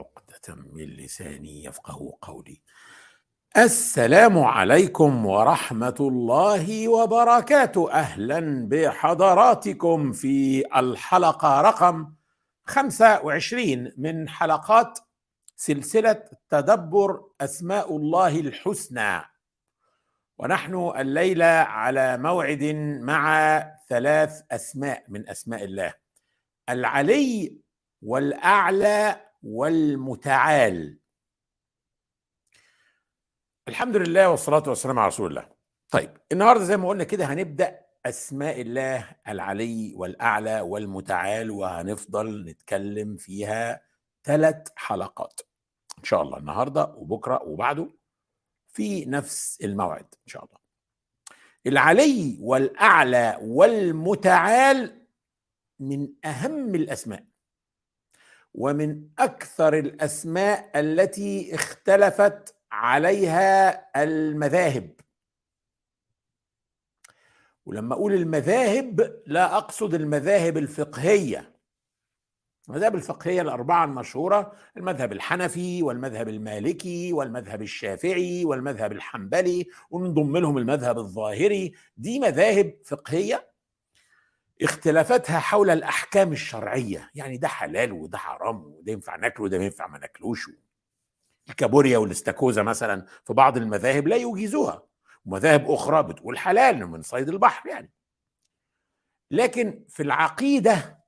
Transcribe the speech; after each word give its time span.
عقدة 0.00 0.54
من 0.72 0.84
لساني 0.84 1.64
يفقه 1.64 2.18
قولي. 2.22 2.62
السلام 3.56 4.38
عليكم 4.38 5.26
ورحمة 5.26 5.96
الله 6.00 6.88
وبركاته. 6.88 7.92
أهلا 7.92 8.68
بحضراتكم 8.68 10.12
في 10.12 10.64
الحلقة 10.76 11.60
رقم 11.60 12.12
25 12.64 13.92
من 13.96 14.28
حلقات 14.28 14.98
سلسلة 15.56 16.24
تدبر 16.48 17.24
أسماء 17.40 17.96
الله 17.96 18.40
الحسنى. 18.40 19.22
ونحن 20.38 20.92
الليلة 20.96 21.46
على 21.46 22.18
موعد 22.18 22.64
مع 23.00 23.58
ثلاث 23.88 24.42
أسماء 24.50 25.04
من 25.08 25.28
أسماء 25.28 25.64
الله. 25.64 25.94
العلي 26.68 27.56
والأعلى 28.02 29.25
والمتعال. 29.42 30.98
الحمد 33.68 33.96
لله 33.96 34.30
والصلاة 34.30 34.62
والسلام 34.66 34.98
على 34.98 35.08
رسول 35.08 35.30
الله. 35.30 35.48
طيب 35.90 36.16
النهاردة 36.32 36.64
زي 36.64 36.76
ما 36.76 36.88
قلنا 36.88 37.04
كده 37.04 37.24
هنبدأ 37.24 37.80
أسماء 38.06 38.60
الله 38.60 39.16
العلي 39.28 39.94
والأعلى 39.96 40.60
والمتعال 40.60 41.50
وهنفضل 41.50 42.44
نتكلم 42.44 43.16
فيها 43.16 43.80
ثلاث 44.24 44.68
حلقات. 44.76 45.40
إن 45.98 46.04
شاء 46.04 46.22
الله 46.22 46.38
النهاردة 46.38 46.84
وبكرة 46.84 47.42
وبعده 47.42 47.90
في 48.68 49.04
نفس 49.04 49.58
الموعد 49.64 50.14
إن 50.14 50.26
شاء 50.26 50.44
الله. 50.44 50.58
العلي 51.66 52.38
والأعلى 52.40 53.38
والمتعال 53.42 55.06
من 55.80 56.08
أهم 56.24 56.74
الأسماء. 56.74 57.24
ومن 58.56 59.02
أكثر 59.18 59.78
الأسماء 59.78 60.70
التي 60.80 61.54
اختلفت 61.54 62.54
عليها 62.72 64.02
المذاهب. 64.02 64.90
ولما 67.66 67.94
أقول 67.94 68.12
المذاهب 68.12 69.22
لا 69.26 69.56
أقصد 69.56 69.94
المذاهب 69.94 70.58
الفقهية. 70.58 71.52
المذاهب 72.68 72.94
الفقهية 72.94 73.42
الأربعة 73.42 73.84
المشهورة 73.84 74.52
المذهب 74.76 75.12
الحنفي 75.12 75.82
والمذهب 75.82 76.28
المالكي 76.28 77.12
والمذهب 77.12 77.62
الشافعي 77.62 78.44
والمذهب 78.44 78.92
الحنبلي 78.92 79.66
ونضم 79.90 80.36
لهم 80.36 80.58
المذهب 80.58 80.98
الظاهري. 80.98 81.72
دي 81.96 82.20
مذاهب 82.20 82.74
فقهية 82.84 83.55
اختلافاتها 84.62 85.38
حول 85.38 85.70
الأحكام 85.70 86.32
الشرعية. 86.32 87.10
يعني 87.14 87.36
ده 87.36 87.48
حلال 87.48 87.92
وده 87.92 88.18
حرام 88.18 88.64
وده 88.64 88.92
ينفع 88.92 89.16
ناكله 89.16 89.44
وده 89.44 89.58
ما 89.58 89.64
ينفع 89.64 89.86
ما 89.86 89.98
ناكلوش. 89.98 90.50
الكابوريا 91.48 91.98
والاستاكوزا 91.98 92.62
مثلا 92.62 93.06
في 93.24 93.32
بعض 93.32 93.56
المذاهب 93.56 94.08
لا 94.08 94.16
يجيزوها. 94.16 94.86
ومذاهب 95.24 95.70
أخرى 95.70 96.02
بتقول 96.02 96.38
حلال 96.38 96.86
من 96.86 97.02
صيد 97.02 97.28
البحر 97.28 97.68
يعني. 97.68 97.92
لكن 99.30 99.84
في 99.88 100.02
العقيدة 100.02 101.04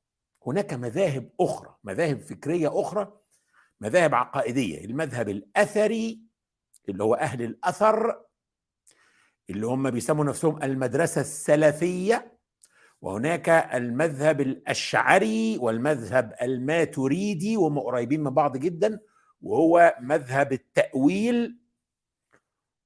هناك 0.46 0.72
مذاهب 0.74 1.30
أخرى 1.41 1.76
مذاهب 1.84 2.20
فكرية 2.20 2.80
أخرى 2.80 3.12
مذاهب 3.80 4.14
عقائدية. 4.14 4.84
المذهب 4.84 5.28
الأثري 5.28 6.20
اللي 6.88 7.04
هو 7.04 7.14
أهل 7.14 7.42
الأثر 7.42 8.24
اللي 9.50 9.66
هم 9.66 9.91
بيسموا 9.91 10.24
نفسهم 10.24 10.62
المدرسة 10.62 11.20
السلفية 11.20 12.38
وهناك 13.02 13.48
المذهب 13.48 14.41
الأشعري 14.41 15.58
والمذهب 15.58 16.34
الماتريدي 16.42 17.56
وهم 17.56 17.78
قريبين 17.78 18.20
من 18.22 18.30
بعض 18.30 18.56
جدا 18.56 19.00
وهو 19.42 19.96
مذهب 20.00 20.52
التأويل. 20.52 21.58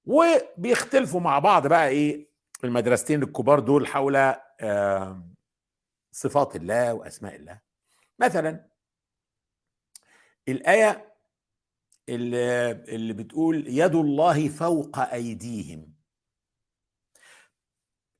وبيختلفوا 0.06 1.20
مع 1.20 1.38
بعض 1.38 1.66
بقى 1.66 1.88
إيه 1.88 2.27
المدرستين 2.64 3.22
الكبار 3.22 3.60
دول 3.60 3.86
حول 3.86 4.34
صفات 6.12 6.56
الله 6.56 6.95
وأسماء 6.95 7.36
الله. 7.36 7.61
مثلا 8.18 8.64
الآية 10.48 11.12
اللي, 12.08 13.12
بتقول 13.12 13.64
يد 13.68 13.95
الله 13.95 14.48
فوق 14.48 14.98
أيديهم. 14.98 15.92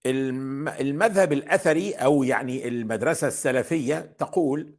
المذهب 0.06 1.32
الأثري 1.32 1.92
أو 1.92 2.22
يعني 2.22 2.68
المدرسة 2.68 3.28
السلفية 3.28 3.98
تقول 4.18 4.76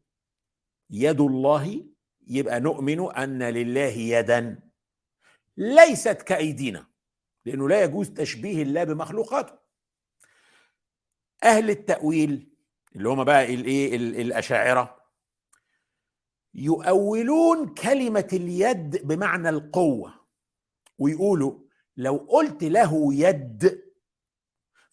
يد 0.89 1.21
الله 1.21 1.85
يبقى 2.27 2.59
نؤمن 2.59 3.11
أن 3.11 3.43
لله 3.43 3.87
يدا 3.91 4.59
ليست 5.57 6.21
كأيدينا 6.21 6.87
لأنه 7.45 7.69
لا 7.69 7.83
يجوز 7.83 8.09
تشبيه 8.09 8.61
الله 8.63 8.83
بمخلوقاته. 8.83 9.53
أهل 11.43 11.69
التأويل 11.69 12.53
اللي 12.95 13.09
هم 13.09 13.23
بقى 13.23 13.53
الايه 13.53 13.95
الأشاعرة 13.95 14.97
يؤولون 16.53 17.73
كلمة 17.73 18.27
اليد 18.33 19.07
بمعنى 19.07 19.49
القوة 19.49 20.13
ويقولوا 20.99 21.59
لو 21.97 22.15
قلت 22.29 22.63
له 22.63 23.13
يد 23.13 23.82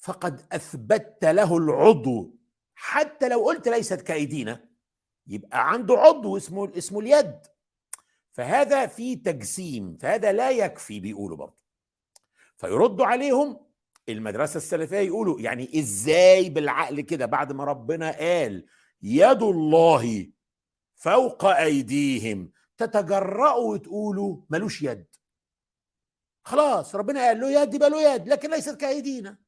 فقد 0.01 0.47
اثبتت 0.53 1.25
له 1.25 1.57
العضو. 1.57 2.37
حتى 2.75 3.29
لو 3.29 3.45
قلت 3.45 3.69
ليست 3.69 4.01
كأيدينا 4.01 4.69
يبقى 5.27 5.71
عنده 5.73 5.95
عضو 5.95 6.37
اسمه 6.37 6.73
اسمه 6.79 7.01
اليد. 7.01 7.41
فهذا 8.33 8.87
في 8.87 9.17
تجسيم 9.17 9.97
فهذا 9.97 10.33
لا 10.33 10.51
يكفي 10.51 11.01
بيقولوا 11.01 11.37
برضه. 11.37 11.61
فيردوا 12.57 13.07
عليهم 13.07 13.67
المدرسة 14.09 14.57
السلفية 14.57 14.99
يقولوا 14.99 15.41
يعني 15.41 15.79
إزاي 15.79 16.51
بالعقل 16.51 17.01
كده 17.01 17.27
بعد 17.27 17.53
ما 17.53 17.65
ربنا 17.65 18.11
قال 18.11 18.67
يد 19.03 19.43
الله 19.43 20.33
فوق 20.95 21.45
أيديهم 21.45 22.53
تتجرأوا 22.77 23.73
وتقولوا 23.73 24.37
ملوش 24.51 24.83
يد. 24.83 25.07
خلاص 26.45 26.95
ربنا 26.95 27.27
قال 27.27 27.41
له 27.41 27.63
يد 27.63 27.75
يبقى 27.75 27.91
له 27.91 28.15
يد 28.15 28.29
لكن 28.29 28.51
ليست 28.51 28.77
كأيدينا. 28.77 29.39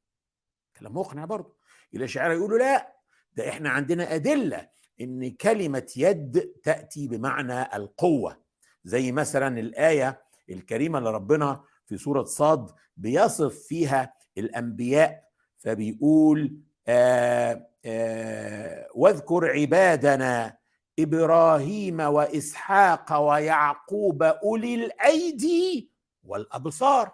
كلام 0.80 0.96
مقنع 0.96 1.24
برضه. 1.24 1.56
الاشاعره 1.94 2.32
يقولوا 2.32 2.58
لا 2.58 2.94
ده 3.36 3.48
إحنا 3.48 3.70
عندنا 3.70 4.14
أدلة 4.14 4.68
إن 5.00 5.30
كلمة 5.30 5.92
يد 5.96 6.52
تأتي 6.62 7.08
بمعنى 7.08 7.76
القوة. 7.76 8.42
زي 8.84 9.12
مثلا 9.12 9.60
الآية 9.60 10.22
الكريمة 10.50 10.98
اللي 10.98 11.10
ربنا 11.10 11.64
في 11.86 11.98
سورة 11.98 12.24
صاد 12.24 12.70
بيصف 12.96 13.58
فيها 13.58 14.14
الأنبياء 14.38 15.24
فبيقول 15.58 16.56
آآ 16.88 17.66
آآ 17.84 18.88
واذكر 18.94 19.50
عبادنا 19.50 20.56
إبراهيم 20.98 22.00
وإسحاق 22.00 23.18
ويعقوب 23.20 24.22
أولي 24.22 24.74
الأيدي 24.74 25.90
والأبصار. 26.24 27.12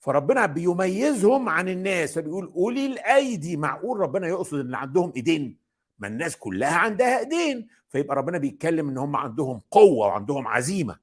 فربنا 0.00 0.46
بيميزهم 0.46 1.48
عن 1.48 1.68
الناس 1.68 2.14
فبيقول 2.14 2.52
أولي 2.56 2.86
الأيدي 2.86 3.56
معقول 3.56 4.00
ربنا 4.00 4.28
يقصد 4.28 4.58
إن 4.58 4.74
عندهم 4.74 5.12
إيدين؟ 5.16 5.58
ما 5.98 6.08
الناس 6.08 6.36
كلها 6.36 6.76
عندها 6.76 7.18
إيدين 7.18 7.68
فيبقى 7.88 8.16
ربنا 8.16 8.38
بيتكلم 8.38 8.88
إن 8.88 8.98
هم 8.98 9.16
عندهم 9.16 9.60
قوة 9.70 10.06
وعندهم 10.06 10.48
عزيمة. 10.48 10.98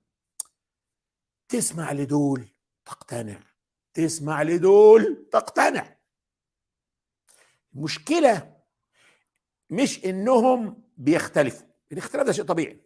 تسمع 1.49 1.91
لدول 1.91 2.47
تقتنع 2.85 3.39
تسمع 3.93 4.43
لدول 4.43 5.25
تقتنع. 5.31 5.95
المشكلة 7.75 8.53
مش 9.69 10.05
إنهم 10.05 10.83
بيختلفوا 10.97 11.67
الاختلاف 11.91 12.25
ده 12.25 12.31
شيء 12.31 12.45
طبيعي. 12.45 12.81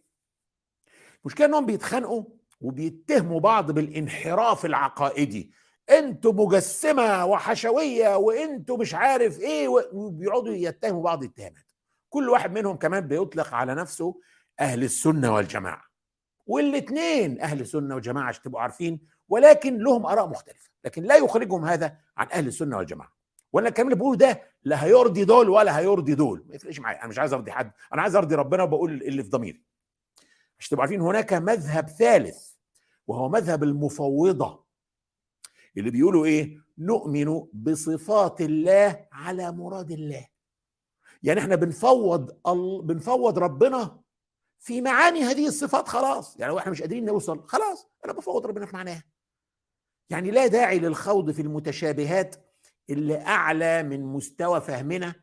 المشكلة 1.21 1.47
إنهم 1.47 1.65
بيتخانقوا 1.65 2.23
وبيتهموا 2.61 3.39
بعض 3.39 3.71
بالانحراف 3.71 4.65
العقائدي. 4.65 5.51
أنتوا 5.89 6.33
مجسمة 6.33 7.25
وحشوية 7.25 8.15
وانتوا 8.17 8.77
مش 8.77 8.93
عارف 8.93 9.39
إيه 9.39 9.67
وبيقعدوا 9.67 10.53
يتهموا 10.53 11.03
بعض 11.03 11.23
الاتهامات 11.23 11.65
كل 12.09 12.29
واحد 12.29 12.51
منهم 12.51 12.75
كمان 12.75 13.07
بيطلق 13.07 13.53
على 13.53 13.75
نفسه 13.75 14.19
أهل 14.59 14.83
السنة 14.83 15.35
والجماعة. 15.35 15.81
والاثنين 16.47 17.41
أهل 17.41 17.67
سنه 17.67 17.95
وجماعه 17.95 18.27
عشان 18.27 18.43
تبقوا 18.43 18.61
عارفين 18.61 18.99
ولكن 19.29 19.77
لهم 19.77 20.05
آراء 20.05 20.27
مختلفة. 20.27 20.69
لكن 20.85 21.03
لا 21.03 21.15
يخرجهم 21.15 21.65
هذا 21.65 21.97
عن 22.17 22.27
أهل 22.33 22.47
السنة 22.47 22.77
والجماعة. 22.77 23.11
وأنا 23.53 23.67
الكلام 23.67 23.87
اللي 23.87 23.99
بقوله 23.99 24.17
ده 24.17 24.41
لا 24.63 24.83
هيرضي 24.83 25.25
دول 25.25 25.49
ولا 25.49 25.79
هيرضي 25.79 26.15
دول. 26.15 26.45
ما 26.47 26.55
يفرقش 26.55 26.79
معايا. 26.79 26.99
أنا 26.99 27.07
مش 27.07 27.19
عايز 27.19 27.33
أرضي 27.33 27.51
حد. 27.51 27.71
أنا 27.93 28.01
عايز 28.01 28.15
أرضي 28.15 28.35
ربنا 28.35 28.63
وبقول 28.63 28.91
اللي 28.91 29.23
في 29.23 29.29
ضميري. 29.29 29.63
عشان 30.59 30.69
تبقوا 30.69 30.81
عارفين 30.81 31.01
هناك 31.01 31.33
مذهب 31.33 31.89
ثالث 31.89 32.51
وهو 33.07 33.29
مذهب 33.29 33.63
المفوضة. 33.63 34.66
اللي 35.77 35.91
بيقولوا 35.91 36.25
إيه؟ 36.25 36.57
نؤمن 36.77 37.39
بصفات 37.53 38.41
الله 38.41 39.07
على 39.11 39.51
مراد 39.51 39.91
الله. 39.91 40.27
يعني 41.23 41.39
إحنا 41.39 41.55
بنفوض 41.55 42.37
ال... 42.47 42.81
بنفوض 42.81 43.39
ربنا 43.39 44.01
في 44.59 44.81
معاني 44.81 45.19
هذه 45.19 45.47
الصفات 45.47 45.87
خلاص. 45.87 46.39
يعني 46.39 46.57
إحنا 46.57 46.71
مش 46.71 46.81
قادرين 46.81 47.05
نوصل 47.05 47.43
خلاص 47.47 47.89
أنا 48.05 48.13
بفوض 48.13 48.45
ربنا 48.45 48.65
في 48.65 48.75
معناها 48.75 49.03
يعني 50.09 50.31
لا 50.31 50.47
داعي 50.47 50.79
للخوض 50.79 51.31
في 51.31 51.41
المتشابهات 51.41 52.35
اللي 52.89 53.17
أعلى 53.17 53.83
من 53.83 54.03
مستوى 54.03 54.61
فهمنا. 54.61 55.15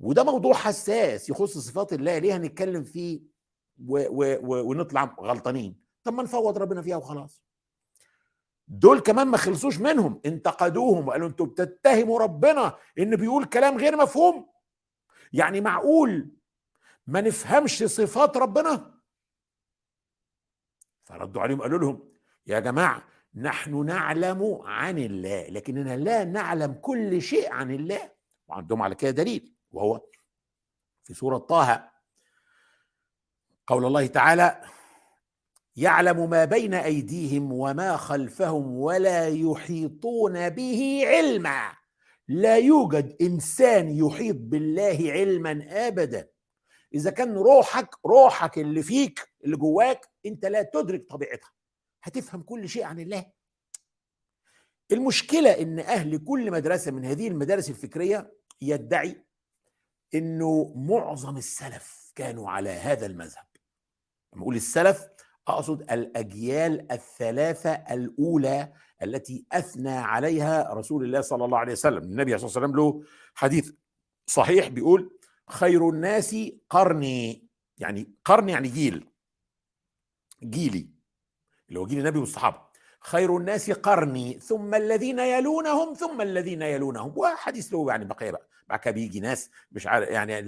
وده 0.00 0.24
موضوع 0.24 0.54
حساس 0.54 1.30
يخص 1.30 1.58
صفات 1.58 1.92
الله. 1.92 2.18
ليه 2.18 2.36
هنتكلم 2.36 2.84
فيه 2.84 3.20
و 3.86 3.98
و 3.98 4.38
و 4.42 4.70
ونطلع 4.70 5.16
غلطانين؟ 5.20 5.80
طب 6.04 6.12
ما 6.12 6.22
نفوض 6.22 6.58
ربنا 6.58 6.82
فيها 6.82 6.96
وخلاص. 6.96 7.42
دول 8.68 9.00
كمان 9.00 9.26
ما 9.28 9.36
خلصوش 9.36 9.78
منهم. 9.78 10.20
انتقدوهم 10.26 11.08
وقالوا 11.08 11.28
أنتوا 11.28 11.46
بتتهموا 11.46 12.18
ربنا 12.18 12.78
ان 12.98 13.16
بيقول 13.16 13.44
كلام 13.44 13.78
غير 13.78 13.96
مفهوم. 13.96 14.48
يعني 15.32 15.60
معقول 15.60 16.30
ما 17.06 17.20
نفهمش 17.20 17.84
صفات 17.84 18.36
ربنا؟ 18.36 18.94
فردوا 21.04 21.42
عليهم 21.42 21.62
قالوا 21.62 21.78
لهم 21.78 22.12
يا 22.46 22.60
جماعة 22.60 23.02
نحن 23.34 23.86
نعلم 23.86 24.60
عن 24.64 24.98
الله 24.98 25.48
لكننا 25.48 25.96
لا 25.96 26.24
نعلم 26.24 26.72
كل 26.72 27.22
شيء 27.22 27.52
عن 27.52 27.70
الله. 27.70 28.12
وعندهم 28.48 28.82
على 28.82 28.94
كده 28.94 29.10
دليل 29.10 29.54
وهو 29.70 30.00
في 31.04 31.14
سورة 31.14 31.38
طه 31.38 31.90
قول 33.66 33.84
الله 33.84 34.06
تعالى 34.06 34.62
يعلم 35.78 36.30
ما 36.30 36.44
بين 36.44 36.74
أيديهم 36.74 37.52
وما 37.52 37.96
خلفهم 37.96 38.76
ولا 38.76 39.28
يحيطون 39.28 40.48
به 40.48 41.02
علما. 41.06 41.72
لا 42.28 42.56
يوجد 42.56 43.16
إنسان 43.22 43.90
يحيط 43.90 44.36
بالله 44.38 45.12
علما 45.12 45.66
أبدا. 45.86 46.28
إذا 46.94 47.10
كان 47.10 47.34
روحك 47.34 47.94
روحك 48.06 48.58
اللي 48.58 48.82
فيك 48.82 49.28
اللي 49.44 49.56
جواك 49.56 50.08
أنت 50.26 50.46
لا 50.46 50.62
تدرك 50.62 51.06
طبيعتها. 51.08 51.50
هتفهم 52.02 52.42
كل 52.42 52.68
شيء 52.68 52.84
عن 52.84 53.00
الله. 53.00 53.26
المشكلة 54.92 55.50
إن 55.50 55.78
أهل 55.78 56.18
كل 56.24 56.50
مدرسة 56.50 56.90
من 56.90 57.04
هذه 57.04 57.28
المدارس 57.28 57.70
الفكرية 57.70 58.32
يدعي 58.62 59.24
إنه 60.14 60.72
معظم 60.76 61.36
السلف 61.36 62.12
كانوا 62.14 62.50
على 62.50 62.70
هذا 62.70 63.06
المذهب. 63.06 63.46
لما 64.32 64.42
أقول 64.42 64.56
السلف 64.56 65.17
أقصد 65.48 65.92
الأجيال 65.92 66.92
الثلاثة 66.92 67.70
الأولى 67.70 68.72
التي 69.02 69.44
أثنى 69.52 69.90
عليها 69.90 70.74
رسول 70.74 71.04
الله 71.04 71.20
صلى 71.20 71.44
الله 71.44 71.58
عليه 71.58 71.72
وسلم. 71.72 72.02
النبي 72.02 72.38
صلى 72.38 72.48
الله 72.48 72.56
عليه 72.58 72.66
وسلم 72.68 72.76
له 72.76 73.02
حديث 73.34 73.72
صحيح 74.26 74.68
بيقول 74.68 75.18
خير 75.48 75.88
الناس 75.88 76.36
قرني 76.70 77.48
يعني 77.78 78.12
قرن 78.24 78.48
يعني 78.48 78.68
جيل. 78.68 79.06
جيلي. 80.44 80.88
اللي 81.68 81.80
هو 81.80 81.86
جيل 81.86 81.98
النبي 81.98 82.18
والصحابة. 82.18 82.68
خير 83.00 83.36
الناس 83.36 83.70
قرني 83.70 84.38
ثم 84.38 84.74
الذين 84.74 85.18
يلونهم 85.18 85.94
ثم 85.94 86.20
الذين 86.20 86.62
يلونهم. 86.62 87.12
وحديث 87.16 87.72
له 87.72 87.86
يعني 87.90 88.04
بقية 88.04 88.30
بقى. 88.30 88.48
بعد 88.68 88.78
كده 88.78 88.94
بيجي 88.94 89.20
ناس 89.20 89.50
مش 89.72 89.86
عارف 89.86 90.08
يعني 90.08 90.42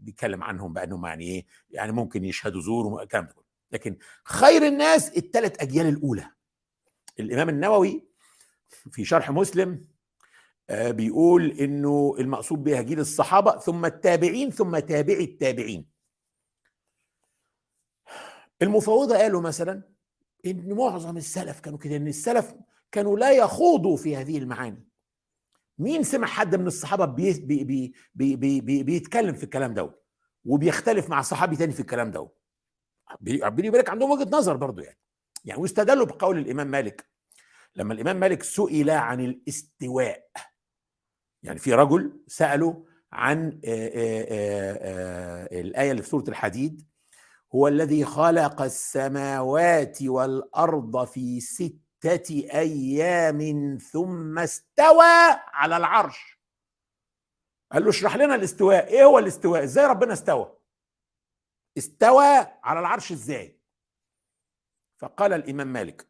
بيتكلم 0.00 0.44
عنهم 0.44 0.72
بأنهم 0.72 1.06
يعني 1.06 1.24
إيه 1.24 1.46
يعني 1.70 1.92
ممكن 1.92 2.24
يشهدوا 2.24 2.60
زور 2.60 2.86
والكلام 2.86 3.24
ده 3.24 3.45
لكن 3.72 3.96
خير 4.24 4.66
الناس 4.66 5.16
الثلاث 5.16 5.62
أجيال 5.62 5.86
الأولى. 5.86 6.30
الإمام 7.20 7.48
النووي 7.48 8.08
في 8.68 9.04
شرح 9.04 9.30
مسلم 9.30 9.84
آه، 10.70 10.90
بيقول 10.90 11.50
إنه 11.50 12.16
المقصود 12.18 12.64
بها 12.64 12.82
جيل 12.82 13.00
الصحابة 13.00 13.58
ثم 13.58 13.84
التابعين 13.84 14.50
ثم 14.50 14.78
تابعي 14.78 15.24
التابعين. 15.24 15.88
المفوضه 18.62 19.16
قالوا 19.16 19.40
مثلا 19.40 19.82
إن 20.46 20.72
معظم 20.72 21.16
السلف 21.16 21.60
كانوا 21.60 21.78
كده 21.78 21.96
إن 21.96 22.06
السلف 22.08 22.54
كانوا 22.92 23.18
لا 23.18 23.32
يخوضوا 23.32 23.96
في 23.96 24.16
هذه 24.16 24.38
المعاني. 24.38 24.86
مين 25.78 26.02
سمع 26.02 26.26
حد 26.26 26.54
من 26.54 26.66
الصحابة 26.66 27.04
بي 27.04 27.32
بي 27.32 27.64
بي 27.64 27.94
بي 28.14 28.36
بي 28.36 28.60
بي 28.60 28.82
بيتكلم 28.82 29.34
في 29.34 29.44
الكلام 29.44 29.74
ده 29.74 29.94
وبيختلف 30.44 31.10
مع 31.10 31.22
صحابي 31.22 31.56
تاني 31.56 31.72
في 31.72 31.80
الكلام 31.80 32.10
ده 32.10 32.28
ربنا 33.42 33.66
يبارك 33.66 33.90
عندهم 33.90 34.10
وجهة 34.10 34.28
نظر 34.32 34.56
برضه 34.56 34.82
يعني. 34.82 34.98
يعني 35.44 35.60
واستدلوا 35.60 36.06
بقول 36.06 36.38
الإمام 36.38 36.66
مالك. 36.66 37.06
لما 37.76 37.94
الإمام 37.94 38.16
مالك 38.16 38.42
سئل 38.42 38.90
عن 38.90 39.20
الاستواء 39.20 40.30
يعني 41.42 41.58
في 41.58 41.74
رجل 41.74 42.20
سأله 42.26 42.86
عن 43.12 43.60
آآ 43.64 43.90
آآ 43.94 45.60
الآية 45.60 45.90
اللي 45.90 46.02
في 46.02 46.08
سورة 46.08 46.24
الحديد 46.28 46.86
هو 47.54 47.68
الذي 47.68 48.04
خلق 48.04 48.62
السماوات 48.62 50.02
والأرض 50.02 51.04
في 51.04 51.40
ستة 51.40 52.48
أيام 52.54 53.78
ثم 53.92 54.38
استوى 54.38 55.06
على 55.52 55.76
العرش. 55.76 56.40
قال 57.72 57.84
له 57.84 57.90
اشرح 57.90 58.16
لنا 58.16 58.34
الاستواء. 58.34 58.86
إيه 58.86 59.04
هو 59.04 59.18
الاستواء؟ 59.18 59.64
إزاي 59.64 59.86
ربنا 59.86 60.12
استوى؟ 60.12 60.55
استوى 61.78 62.46
على 62.62 62.80
العرش 62.80 63.12
إزاي؟ 63.12 63.60
فقال 64.98 65.32
الإمام 65.32 65.72
مالك 65.72 66.08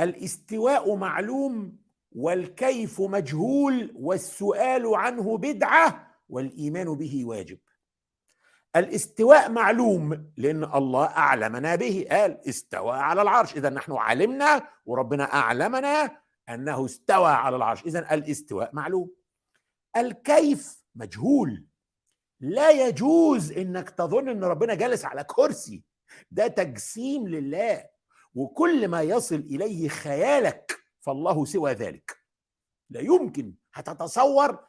الاستواء 0.00 0.96
معلوم 0.96 1.78
والكيف 2.12 3.00
مجهول 3.00 3.92
والسؤال 3.94 4.94
عنه 4.94 5.38
بدعة 5.38 6.16
والإيمان 6.28 6.94
به 6.94 7.24
واجب. 7.24 7.58
الاستواء 8.76 9.50
معلوم 9.50 10.32
لأن 10.36 10.64
الله 10.64 11.06
أعلمنا 11.06 11.74
به 11.74 12.06
قال 12.10 12.48
استوى 12.48 12.96
على 12.96 13.22
العرش. 13.22 13.56
إذا 13.56 13.70
نحن 13.70 13.92
علمنا 13.92 14.68
وربنا 14.86 15.24
أعلمنا 15.34 16.16
أنه 16.48 16.84
استوى 16.84 17.30
على 17.30 17.56
العرش. 17.56 17.84
إذا 17.84 18.14
الاستواء 18.14 18.70
معلوم. 18.74 19.10
الكيف 19.96 20.84
مجهول 20.94 21.66
لا 22.42 22.70
يجوز 22.70 23.52
إنك 23.52 23.90
تظن 23.90 24.28
إن 24.28 24.44
ربنا 24.44 24.74
جالس 24.74 25.04
على 25.04 25.24
كرسي. 25.24 25.82
ده 26.30 26.46
تجسيم 26.46 27.28
لله. 27.28 27.88
وكل 28.34 28.88
ما 28.88 29.02
يصل 29.02 29.34
إليه 29.34 29.88
خيالك 29.88 30.78
فالله 31.00 31.44
سوى 31.44 31.72
ذلك. 31.72 32.18
لا 32.90 33.00
يمكن 33.00 33.54
هتتصور 33.74 34.66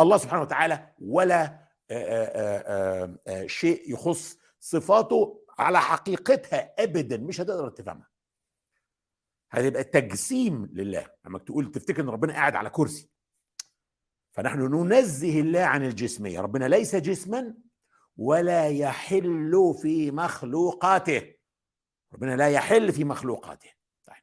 الله 0.00 0.16
سبحانه 0.16 0.42
وتعالى 0.42 0.92
ولا 0.98 1.68
آآ 1.90 3.18
آآ 3.26 3.46
شيء 3.46 3.92
يخص 3.92 4.38
صفاته 4.60 5.44
على 5.58 5.80
حقيقتها 5.80 6.74
ابدا 6.78 7.16
مش 7.16 7.40
هتقدر 7.40 7.68
تفهمها. 7.70 8.08
هتبقى 9.50 9.84
تجسيم 9.84 10.66
لله. 10.72 11.06
لما 11.24 11.38
تقول 11.38 11.70
تفتكر 11.72 12.02
إن 12.02 12.08
ربنا 12.08 12.32
قاعد 12.32 12.56
على 12.56 12.70
كرسي. 12.70 13.11
فنحن 14.32 14.60
ننزه 14.60 15.40
الله 15.40 15.60
عن 15.60 15.84
الجسمية. 15.84 16.40
ربنا 16.40 16.64
ليس 16.68 16.96
جسما 16.96 17.54
ولا 18.16 18.68
يحل 18.68 19.74
في 19.82 20.10
مخلوقاته. 20.10 21.34
ربنا 22.12 22.36
لا 22.36 22.48
يحل 22.48 22.92
في 22.92 23.04
مخلوقاته. 23.04 23.70
طيب. 24.06 24.22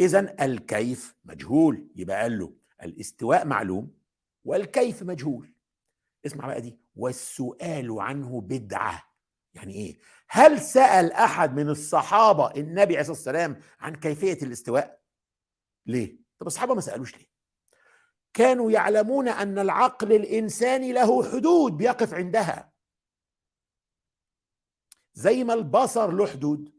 اذا 0.00 0.44
الكيف 0.44 1.16
مجهول. 1.24 1.88
يبقى 1.96 2.22
قال 2.22 2.38
له 2.38 2.56
الاستواء 2.82 3.46
معلوم 3.46 3.94
والكيف 4.44 5.02
مجهول. 5.02 5.54
اسمع 6.26 6.46
بقى 6.46 6.60
دي. 6.60 6.78
والسؤال 6.96 8.00
عنه 8.00 8.40
بدعة. 8.40 9.02
يعني 9.54 9.74
إيه؟ 9.74 9.98
هل 10.28 10.60
سأل 10.60 11.12
أحد 11.12 11.54
من 11.54 11.68
الصحابة 11.68 12.50
النبي 12.50 12.80
عليه 12.96 13.00
الصلاة 13.00 13.16
والسلام 13.16 13.60
عن 13.80 13.94
كيفية 13.96 14.46
الاستواء؟ 14.46 15.00
ليه؟ 15.86 16.18
طب 16.38 16.46
الصحابة 16.46 16.74
ما 16.74 16.80
سألوش 16.80 17.16
ليه؟ 17.16 17.35
كانوا 18.36 18.70
يعلمون 18.70 19.28
أن 19.28 19.58
العقل 19.58 20.12
الانساني 20.12 20.92
له 20.92 21.32
حدود 21.32 21.76
بيقف 21.76 22.14
عندها. 22.14 22.72
زي 25.14 25.44
ما 25.44 25.54
البصر 25.54 26.10
له 26.10 26.26
حدود. 26.26 26.72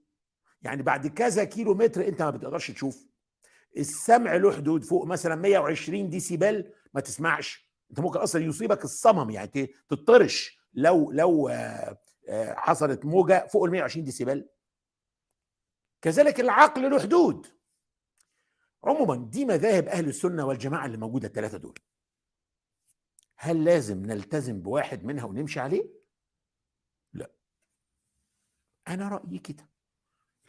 يعني 0.62 0.84
بعد 0.84 1.08
كذا 1.08 1.44
كيلو 1.44 1.74
متر 1.74 2.08
أنت 2.08 2.22
ما 2.22 2.30
بتقدرش 2.30 2.72
تشوف. 2.72 3.08
السمع 3.78 4.36
له 4.36 4.52
حدود 4.52 4.84
فوق 4.84 5.06
مثلا 5.06 5.36
120 5.36 6.10
ديسيبل 6.10 6.74
ما 6.94 7.02
تسمعش. 7.02 7.72
أنت 7.90 8.00
ممكن 8.00 8.20
أصلا 8.20 8.44
يصيبك 8.44 8.84
الصمم 8.84 9.30
يعني 9.30 9.74
تطرش. 9.90 10.60
لو 10.74 11.12
لو 11.12 11.52
حصلت 12.56 13.06
موجة 13.06 13.48
فوق 13.48 13.64
ال 13.64 13.72
120 13.72 14.06
ديسيبل. 14.06 14.50
كذلك 16.02 16.40
العقل 16.40 16.92
له 16.92 17.00
حدود. 17.00 17.57
عموما 18.84 19.16
دي 19.16 19.46
مذاهب 19.46 19.88
أهل 19.88 20.08
السنة 20.08 20.46
والجماعة 20.46 20.86
اللي 20.86 20.98
موجودة 20.98 21.28
الثلاثه 21.28 21.58
دول. 21.58 21.80
هل 23.38 23.64
لازم 23.66 24.06
نلتزم 24.06 24.62
بواحد 24.62 25.06
منها 25.06 25.26
ونمشي 25.26 25.60
عليه؟ 25.60 25.90
لا. 27.14 27.32
أنا 28.88 29.08
رأيي 29.08 29.40
كده. 29.40 29.70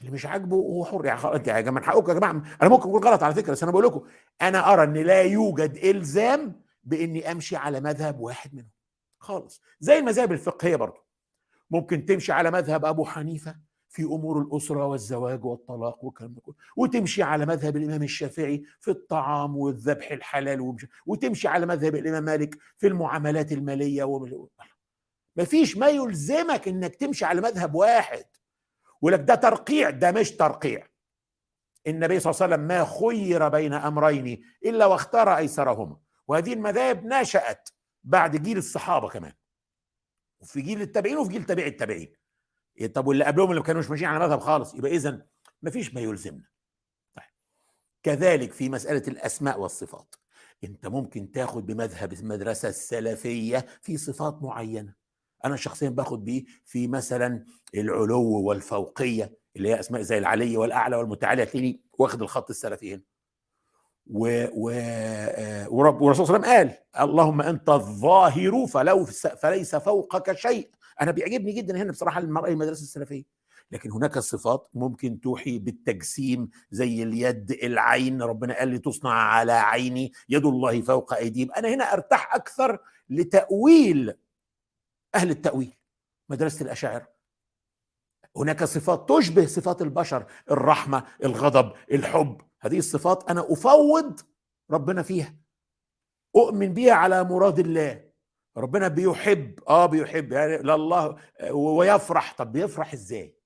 اللي 0.00 0.10
مش 0.10 0.26
عاجبه 0.26 0.56
هو 0.56 0.84
حر. 0.84 1.04
يعني 1.06 1.20
انت 1.34 1.48
يا 1.48 1.60
جماعة 1.60 1.86
حقكم 1.86 2.08
يا 2.12 2.14
جماعة. 2.14 2.30
أنا 2.62 2.70
ممكن 2.70 2.88
أقول 2.88 3.04
غلط 3.04 3.22
على 3.22 3.34
فكرة 3.34 3.52
بس 3.52 3.62
أنا 3.62 3.72
بقول 3.72 3.84
لكم 3.84 4.06
أنا 4.42 4.72
أرى 4.72 4.82
إن 4.84 4.94
لا 4.94 5.22
يوجد 5.22 5.76
إلزام 5.76 6.62
بإني 6.84 7.32
أمشي 7.32 7.56
على 7.56 7.80
مذهب 7.80 8.20
واحد 8.20 8.54
منهم. 8.54 8.70
خالص. 9.18 9.62
زي 9.80 9.98
المذاهب 9.98 10.32
الفقهية 10.32 10.76
برضه 10.76 11.04
ممكن 11.70 12.04
تمشي 12.04 12.32
على 12.32 12.50
مذهب 12.50 12.84
أبو 12.84 13.04
حنيفة 13.04 13.56
في 13.88 14.02
أمور 14.02 14.42
الأسرة 14.42 14.86
والزواج 14.86 15.44
والطلاق 15.44 16.04
والكلام 16.04 16.34
ده 16.34 16.40
كله. 16.40 16.54
وتمشي 16.76 17.22
على 17.22 17.46
مذهب 17.46 17.76
الإمام 17.76 18.02
الشافعي 18.02 18.64
في 18.80 18.90
الطعام 18.90 19.56
والذبح 19.56 20.10
الحلال 20.10 20.60
ومش... 20.60 20.86
وتمشي 21.06 21.48
على 21.48 21.66
مذهب 21.66 21.94
الإمام 21.94 22.24
مالك 22.24 22.58
في 22.76 22.86
المعاملات 22.86 23.52
المالية 23.52 24.04
ومش... 24.04 24.30
مفيش 25.36 25.76
ما 25.76 25.88
يلزمك 25.88 26.68
إنك 26.68 26.94
تمشي 26.96 27.24
على 27.24 27.40
مذهب 27.40 27.74
واحد. 27.74 28.24
ولك 29.02 29.20
ده 29.20 29.34
ترقيع 29.34 29.90
ده 29.90 30.12
مش 30.12 30.30
ترقيع. 30.30 30.86
النبي 31.86 32.20
صلى 32.20 32.30
الله 32.30 32.42
عليه 32.42 32.54
وسلم 32.54 32.66
ما 32.68 32.84
خير 32.84 33.48
بين 33.48 33.72
أمرين 33.74 34.42
إلا 34.64 34.86
واختار 34.86 35.36
أيسرهما. 35.36 35.96
وهذه 36.28 36.52
المذاهب 36.52 37.04
نشأت 37.06 37.68
بعد 38.04 38.36
جيل 38.42 38.58
الصحابة 38.58 39.08
كمان. 39.08 39.32
وفي 40.40 40.60
جيل 40.60 40.82
التابعين 40.82 41.16
وفي 41.16 41.30
جيل 41.30 41.44
تابعي 41.44 41.68
التابعين. 41.68 42.12
طب 42.86 43.06
واللي 43.06 43.24
قبلهم 43.24 43.50
اللي 43.50 43.60
ما 43.60 43.66
كانوش 43.66 43.90
ماشيين 43.90 44.10
على 44.10 44.24
مذهب 44.26 44.40
خالص 44.40 44.74
يبقى 44.74 44.90
اذا 44.90 45.26
ما 45.62 45.70
فيش 45.70 45.94
ما 45.94 46.00
يلزمنا. 46.00 46.44
طيب. 47.16 47.24
كذلك 48.02 48.52
في 48.52 48.68
مسألة 48.68 49.02
الأسماء 49.08 49.60
والصفات. 49.60 50.14
أنت 50.64 50.86
ممكن 50.86 51.32
تاخد 51.32 51.66
بمذهب 51.66 52.12
المدرسة 52.12 52.68
السلفية 52.68 53.66
في 53.82 53.96
صفات 53.96 54.42
معينة. 54.42 54.94
أنا 55.44 55.56
شخصيا 55.56 55.88
باخد 55.88 56.24
بيه 56.24 56.44
في 56.64 56.88
مثلا 56.88 57.44
العلو 57.74 58.40
والفوقية 58.40 59.32
اللي 59.56 59.68
هي 59.68 59.80
أسماء 59.80 60.02
زي 60.02 60.18
العلي 60.18 60.56
والأعلى 60.56 60.96
والمتعالي 60.96 61.42
هتلاقيني 61.42 61.82
واخد 61.98 62.22
الخط 62.22 62.50
السلفي 62.50 62.94
هنا. 62.94 63.02
و 64.10 64.44
و 64.52 64.70
آه، 64.74 65.68
ورب 65.68 66.00
والرسول 66.00 66.26
صلى 66.26 66.36
الله 66.36 66.48
عليه 66.48 66.58
وسلم 66.60 66.78
قال 66.94 67.08
اللهم 67.08 67.40
أنت 67.40 67.68
الظاهر 67.68 68.66
فلو 68.66 69.04
فليس 69.42 69.76
فوقك 69.76 70.32
شيء. 70.32 70.70
أنا 71.00 71.10
بيعجبني 71.10 71.52
جدا 71.52 71.76
هنا 71.76 71.92
بصراحة 71.92 72.20
المرأة 72.20 72.48
المدرسة 72.48 72.82
السلفية. 72.82 73.24
لكن 73.70 73.92
هناك 73.92 74.18
صفات 74.18 74.68
ممكن 74.74 75.20
توحي 75.20 75.58
بالتجسيم 75.58 76.50
زي 76.70 77.02
اليد 77.02 77.50
العين 77.50 78.22
ربنا 78.22 78.58
قال 78.58 78.68
لي 78.68 78.78
تصنع 78.78 79.10
على 79.10 79.52
عيني 79.52 80.12
يد 80.28 80.46
الله 80.46 80.80
فوق 80.80 81.14
أيديهم. 81.14 81.52
أنا 81.52 81.68
هنا 81.68 81.92
أرتاح 81.92 82.34
أكثر 82.34 82.78
لتأويل 83.10 84.14
أهل 85.14 85.30
التأويل 85.30 85.76
مدرسة 86.28 86.64
الأشاعرة. 86.64 87.08
هناك 88.36 88.64
صفات 88.64 89.08
تشبه 89.08 89.46
صفات 89.46 89.82
البشر 89.82 90.26
الرحمة 90.50 91.04
الغضب 91.24 91.72
الحب. 91.92 92.40
هذه 92.60 92.78
الصفات 92.78 93.30
أنا 93.30 93.52
أفوض 93.52 94.20
ربنا 94.70 95.02
فيها. 95.02 95.34
أؤمن 96.36 96.74
بها 96.74 96.92
على 96.92 97.24
مراد 97.24 97.58
الله. 97.58 98.07
ربنا 98.56 98.88
بيحب 98.88 99.60
آه 99.68 99.86
بيحب 99.86 100.32
يعني 100.32 100.56
لله 100.58 101.16
ويفرح. 101.52 102.34
طب 102.34 102.52
بيفرح 102.52 102.92
إزاي؟ 102.92 103.38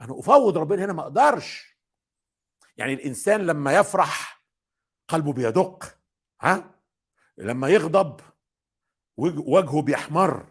أنا 0.00 0.18
أفوض 0.18 0.58
ربنا 0.58 0.84
هنا 0.84 0.92
ما 0.92 1.02
أقدرش. 1.02 1.76
يعني 2.76 2.92
الإنسان 2.94 3.40
لما 3.46 3.76
يفرح 3.76 4.44
قلبه 5.08 5.32
بيدق 5.32 5.98
ها؟ 6.42 6.74
لما 7.38 7.68
يغضب 7.68 8.20
وجهه 9.18 9.82
بيحمر. 9.82 10.46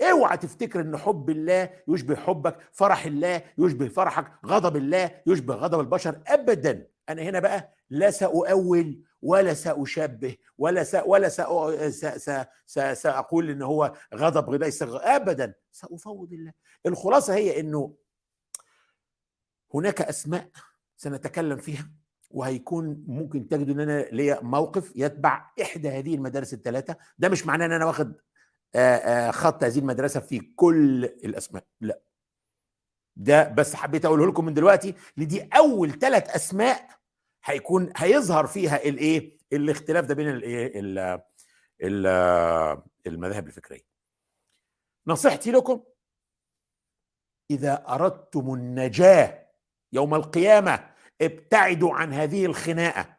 اوعى 0.00 0.36
تفتكر 0.36 0.80
إن 0.80 0.96
حب 0.96 1.30
الله 1.30 1.70
يشبه 1.88 2.16
حبك 2.16 2.58
فرح 2.72 3.04
الله 3.04 3.42
يشبه 3.58 3.88
فرحك 3.88 4.32
غضب 4.46 4.76
الله 4.76 5.22
يشبه 5.26 5.54
غضب 5.54 5.80
البشر 5.80 6.22
ابدا. 6.26 6.88
أنا 7.08 7.22
هنا 7.22 7.40
بقى 7.40 7.74
لا 7.90 8.10
سأؤول 8.10 9.02
ولا 9.26 9.54
سأشبه 9.54 10.36
ولا 10.58 10.84
س 10.84 10.94
ولا 11.06 11.28
سأقول 12.94 13.50
إن 13.50 13.62
هو 13.62 13.92
غضب 14.14 14.50
ليس 14.50 14.82
ابدا. 14.82 15.54
سأفوض 15.72 16.32
الله. 16.32 16.52
الخلاصة 16.86 17.34
هي 17.34 17.60
إنه 17.60 17.94
هناك 19.74 20.02
أسماء 20.02 20.48
سنتكلم 20.96 21.56
فيها 21.56 21.90
وهيكون 22.30 23.04
ممكن 23.06 23.48
تجدوا 23.48 23.74
إن 23.74 23.80
أنا 23.80 24.00
ليا 24.02 24.40
موقف 24.42 24.92
يتبع 24.96 25.50
إحدى 25.62 25.88
هذه 25.88 26.14
المدارس 26.14 26.54
الثلاثة. 26.54 26.96
ده 27.18 27.28
مش 27.28 27.46
معناه 27.46 27.66
إن 27.66 27.72
أنا 27.72 27.84
واخد 27.84 28.14
خط 29.30 29.64
هذه 29.64 29.78
المدرسة 29.78 30.20
في 30.20 30.40
كل 30.40 31.04
الأسماء. 31.04 31.64
لا. 31.80 32.00
ده 33.16 33.48
بس 33.48 33.74
حبيت 33.74 34.04
أقوله 34.04 34.26
لكم 34.26 34.44
من 34.44 34.54
دلوقتي 34.54 34.94
لدي 35.16 35.42
أول 35.42 35.98
ثلاث 35.98 36.30
أسماء 36.30 36.88
هيكون 37.46 37.92
هيظهر 37.96 38.46
فيها 38.46 38.76
الايه؟ 38.84 39.38
الاختلاف 39.52 40.04
ده 40.04 40.14
بين 40.14 40.28
الايه؟ 40.28 40.72
المذاهب 43.06 43.46
الفكرية. 43.46 43.86
نصيحتي 45.06 45.52
لكم 45.52 45.82
إذا 47.50 47.84
أردتم 47.88 48.54
النجاة 48.54 49.46
يوم 49.92 50.14
القيامة 50.14 50.90
ابتعدوا 51.20 51.94
عن 51.94 52.12
هذه 52.12 52.46
الخناقة. 52.46 53.16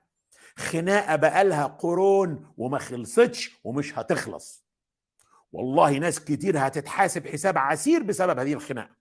خناقة 0.57 1.15
بقالها 1.15 1.65
قرون 1.65 2.53
وما 2.57 2.79
خلصتش 2.79 3.60
ومش 3.63 4.00
هتخلص. 4.00 4.67
والله 5.51 5.98
ناس 5.98 6.19
كتير 6.24 6.67
هتتحاسب 6.67 7.27
حساب 7.27 7.57
عسير 7.57 8.03
بسبب 8.03 8.39
هذه 8.39 8.53
الخناقة. 8.53 8.96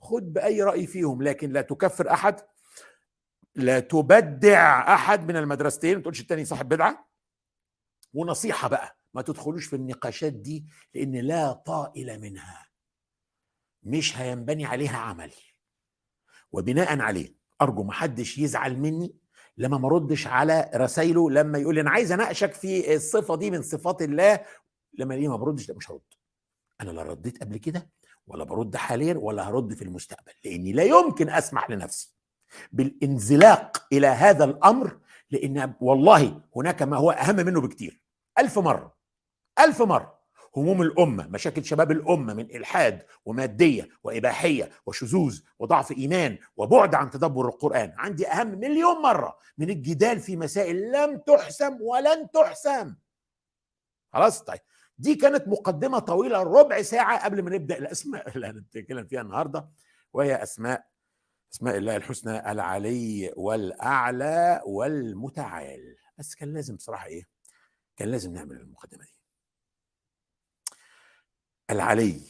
خد 0.00 0.32
بأي 0.32 0.62
رأي 0.62 0.86
فيهم 0.86 1.22
لكن 1.22 1.50
لا 1.52 1.62
تكفر 1.62 2.10
أحد 2.10 2.40
لا 3.54 3.80
تبدع 3.80 4.94
أحد 4.94 5.28
من 5.28 5.36
المدرستين. 5.36 5.96
ما 5.96 6.02
تقولش 6.02 6.20
التاني 6.20 6.44
صاحب 6.44 6.68
بدعة. 6.68 7.08
ونصيحة 8.14 8.68
بقى 8.68 8.98
ما 9.14 9.22
تدخلوش 9.22 9.66
في 9.66 9.76
النقاشات 9.76 10.32
دي 10.32 10.66
لأن 10.94 11.16
لا 11.16 11.52
طائل 11.52 12.20
منها. 12.20 12.68
مش 13.82 14.18
هينبني 14.18 14.64
عليها 14.64 14.96
عمل. 14.98 15.32
وبناء 16.52 17.00
عليه 17.00 17.34
أرجو 17.62 17.82
ما 17.82 17.92
حدش 17.92 18.38
يزعل 18.38 18.76
مني 18.78 19.14
لما 19.56 19.78
ما 19.78 19.88
ردش 19.88 20.26
على 20.26 20.70
رسايله 20.74 21.30
لما 21.30 21.58
يقول 21.58 21.74
لي 21.74 21.80
أنا 21.80 21.90
عايز 21.90 22.12
أناقشك 22.12 22.52
في 22.52 22.94
الصفة 22.94 23.36
دي 23.36 23.50
من 23.50 23.62
صفات 23.62 24.02
الله. 24.02 24.44
لما 24.98 25.14
الاقيه 25.14 25.28
ما 25.28 25.36
بردش 25.36 25.68
لا 25.68 25.74
مش 25.76 25.90
هرد. 25.90 26.00
أنا 26.80 26.90
لا 26.90 27.02
رديت 27.02 27.40
قبل 27.42 27.56
كده 27.56 27.90
ولا 28.26 28.44
برد 28.44 28.76
حاليا 28.76 29.14
ولا 29.14 29.48
هرد 29.48 29.74
في 29.74 29.82
المستقبل 29.82 30.32
لأني 30.44 30.72
لا 30.72 30.82
يمكن 30.82 31.30
أسمح 31.30 31.70
لنفسي. 31.70 32.14
بالانزلاق 32.72 33.86
إلى 33.92 34.06
هذا 34.06 34.44
الأمر 34.44 34.98
لأن 35.30 35.74
والله 35.80 36.40
هناك 36.56 36.82
ما 36.82 36.96
هو 36.96 37.10
أهم 37.10 37.36
منه 37.36 37.60
بكتير. 37.60 38.02
ألف 38.38 38.58
مرة 38.58 38.94
ألف 39.58 39.82
مرة. 39.82 40.22
هموم 40.56 40.82
الأمة 40.82 41.28
مشاكل 41.28 41.64
شباب 41.64 41.90
الأمة 41.90 42.34
من 42.34 42.56
إلحاد 42.56 43.02
ومادية 43.24 43.88
وإباحية 44.04 44.70
وشذوذ 44.86 45.40
وضعف 45.58 45.92
إيمان 45.92 46.38
وبعد 46.56 46.94
عن 46.94 47.10
تدبر 47.10 47.48
القرآن. 47.48 47.92
عندي 47.96 48.28
أهم 48.28 48.46
مليون 48.46 49.02
مرة 49.02 49.36
من 49.58 49.70
الجدال 49.70 50.20
في 50.20 50.36
مسائل 50.36 50.92
لم 50.92 51.18
تحسم 51.18 51.78
ولن 51.80 52.30
تحسم. 52.30 52.94
خلاص؟ 54.12 54.42
طيب. 54.42 54.60
دي 54.98 55.14
كانت 55.14 55.48
مقدمة 55.48 55.98
طويلة 55.98 56.42
ربع 56.42 56.82
ساعة 56.82 57.24
قبل 57.24 57.42
ما 57.42 57.50
نبدأ 57.50 57.78
الأسماء 57.78 58.28
اللي 58.36 58.46
هنتكلم 58.46 59.06
فيها 59.06 59.20
النهارده 59.20 59.68
وهي 60.12 60.42
أسماء 60.42 60.91
اسماء 61.54 61.76
الله 61.76 61.96
الحسنى 61.96 62.52
العلي 62.52 63.32
والأعلى 63.36 64.62
والمتعال. 64.66 65.96
بس 66.18 66.34
كان 66.34 66.54
لازم 66.54 66.76
بصراحة 66.76 67.06
إيه؟ 67.06 67.28
كان 67.96 68.08
لازم 68.08 68.32
نعمل 68.32 68.56
المقدمة 68.56 69.04
دي. 69.04 69.14
العلي. 71.70 72.20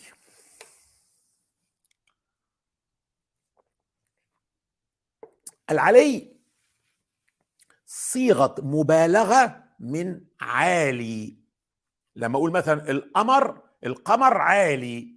العلي 5.71 6.37
صيغة 7.87 8.55
مبالغة 8.59 9.65
من 9.81 10.25
عالي. 10.41 11.39
لما 12.17 12.37
أقول 12.37 12.53
مثلا 12.53 12.91
القمر 12.91 13.63
القمر 13.87 14.37
عالي. 14.39 15.17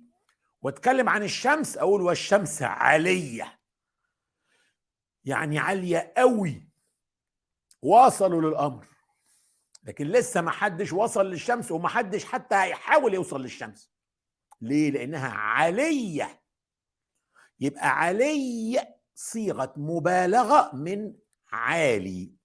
وأتكلم 0.62 1.10
عن 1.10 1.24
الشمس 1.24 1.78
أقول 1.78 2.02
والشمس 2.02 2.62
عالية. 2.62 3.60
يعني 5.26 5.60
عالية 5.60 6.14
قوي. 6.18 6.70
وصلوا 7.82 8.42
للقمر. 8.42 8.88
لكن 9.84 10.08
لسه 10.08 10.42
ما 10.42 10.52
حدش 10.52 10.94
وصل 10.94 11.26
للشمس 11.26 11.72
وما 11.72 11.90
حدش 11.90 12.26
حتى 12.26 12.56
هيحاول 12.56 13.14
يوصل 13.14 13.42
للشمس. 13.42 13.92
ليه؟ 14.62 14.92
لأنها 14.92 15.30
عالية. 15.30 16.42
يبقى 17.60 18.00
علي 18.00 18.88
صيغة 19.16 19.74
مبالغة 19.78 20.76
من 20.76 21.16
عالي. 21.52 22.36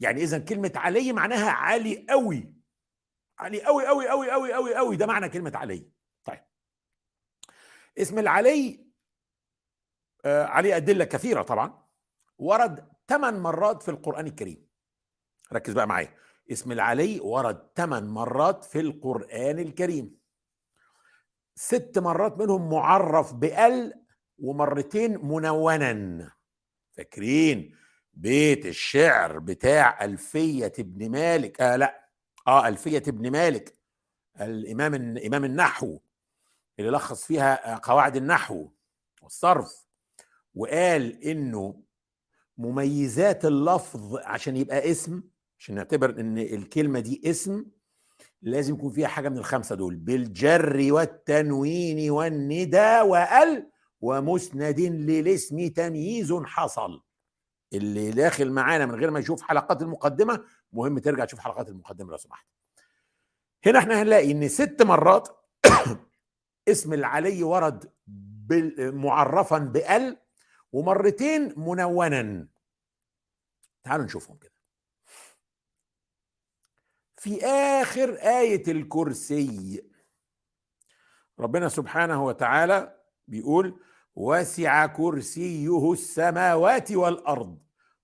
يعني 0.00 0.22
اذا 0.22 0.38
كلمة 0.38 0.72
علي 0.74 1.12
معناها 1.12 1.50
عالي 1.50 2.06
قوي. 2.10 2.54
عالي 3.38 3.64
قوي 3.64 3.86
قوي 3.86 4.08
قوي 4.08 4.30
قوي 4.30 4.54
قوي 4.54 4.74
قوي. 4.74 4.96
ده 4.96 5.06
معنى 5.06 5.28
كلمة 5.28 5.52
علي 5.54 5.90
طيب 6.24 6.44
اسم 7.98 8.18
العلي 8.18 8.85
عليه 10.24 10.76
أدلة 10.76 11.04
كثيرة 11.04 11.42
طبعا. 11.42 11.82
ورد 12.38 12.88
ثمان 13.08 13.38
مرات 13.38 13.82
في 13.82 13.90
القرآن 13.90 14.26
الكريم. 14.26 14.66
ركز 15.52 15.72
بقى 15.72 15.86
معايا. 15.86 16.14
اسم 16.52 16.72
العلي 16.72 17.20
ورد 17.20 17.68
ثمان 17.76 18.06
مرات 18.08 18.64
في 18.64 18.80
القرآن 18.80 19.58
الكريم. 19.58 20.18
ست 21.54 21.98
مرات 21.98 22.38
منهم 22.38 22.70
معرف 22.70 23.34
بآل 23.34 24.04
ومرتين 24.38 25.26
منونا. 25.26 26.32
فاكرين؟ 26.92 27.76
بيت 28.12 28.66
الشعر 28.66 29.38
بتاع 29.38 30.04
ألفية 30.04 30.72
ابن 30.78 31.10
مالك. 31.10 31.60
آه 31.60 31.76
لا. 31.76 32.08
آه 32.46 32.68
ألفية 32.68 33.02
ابن 33.08 33.30
مالك. 33.30 33.78
الإمام 34.40 34.94
إمام 35.18 35.44
النحو. 35.44 35.98
اللي 36.78 36.90
لخص 36.90 37.24
فيها 37.24 37.76
قواعد 37.78 38.16
النحو 38.16 38.68
والصرف. 39.22 39.85
وقال 40.56 41.24
إنه 41.24 41.82
مميزات 42.58 43.44
اللفظ 43.44 44.16
عشان 44.16 44.56
يبقى 44.56 44.90
اسم 44.90 45.22
عشان 45.58 45.74
نعتبر 45.74 46.20
إن 46.20 46.38
الكلمة 46.38 47.00
دي 47.00 47.22
اسم 47.24 47.64
لازم 48.42 48.74
يكون 48.74 48.92
فيها 48.92 49.08
حاجة 49.08 49.28
من 49.28 49.38
الخمسة 49.38 49.74
دول 49.74 49.96
بالجر 49.96 50.92
والتنوين 50.92 52.10
والندى 52.10 53.00
وال 53.00 53.70
ومسند 54.00 54.80
للاسم 54.80 55.68
تمييز 55.68 56.32
حصل. 56.32 57.02
اللي 57.72 58.10
داخل 58.10 58.50
معانا 58.50 58.86
من 58.86 58.94
غير 58.94 59.10
ما 59.10 59.18
يشوف 59.18 59.42
حلقات 59.42 59.82
المقدمة 59.82 60.44
مهم 60.72 60.98
ترجع 60.98 61.24
تشوف 61.24 61.40
حلقات 61.40 61.68
المقدمة 61.68 62.10
لو 62.10 62.16
سمحت. 62.16 62.46
هنا 63.66 63.78
إحنا 63.78 64.02
هنلاقي 64.02 64.32
إن 64.32 64.48
ست 64.48 64.82
مرات 64.82 65.28
اسم 66.68 66.92
العلي 66.92 67.42
ورد 67.42 67.92
معرفا 68.78 69.58
بال 69.58 70.16
ومرتين 70.76 71.54
منونا. 71.56 72.48
تعالوا 73.84 74.04
نشوفهم 74.04 74.36
كده. 74.36 74.52
في 77.16 77.44
آخر 77.44 78.14
آية 78.14 78.62
الكرسي 78.68 79.82
ربنا 81.38 81.68
سبحانه 81.68 82.24
وتعالى 82.24 83.00
بيقول 83.28 83.80
وسع 84.14 84.86
كرسيه 84.86 85.92
السماوات 85.92 86.92
والأرض 86.92 87.58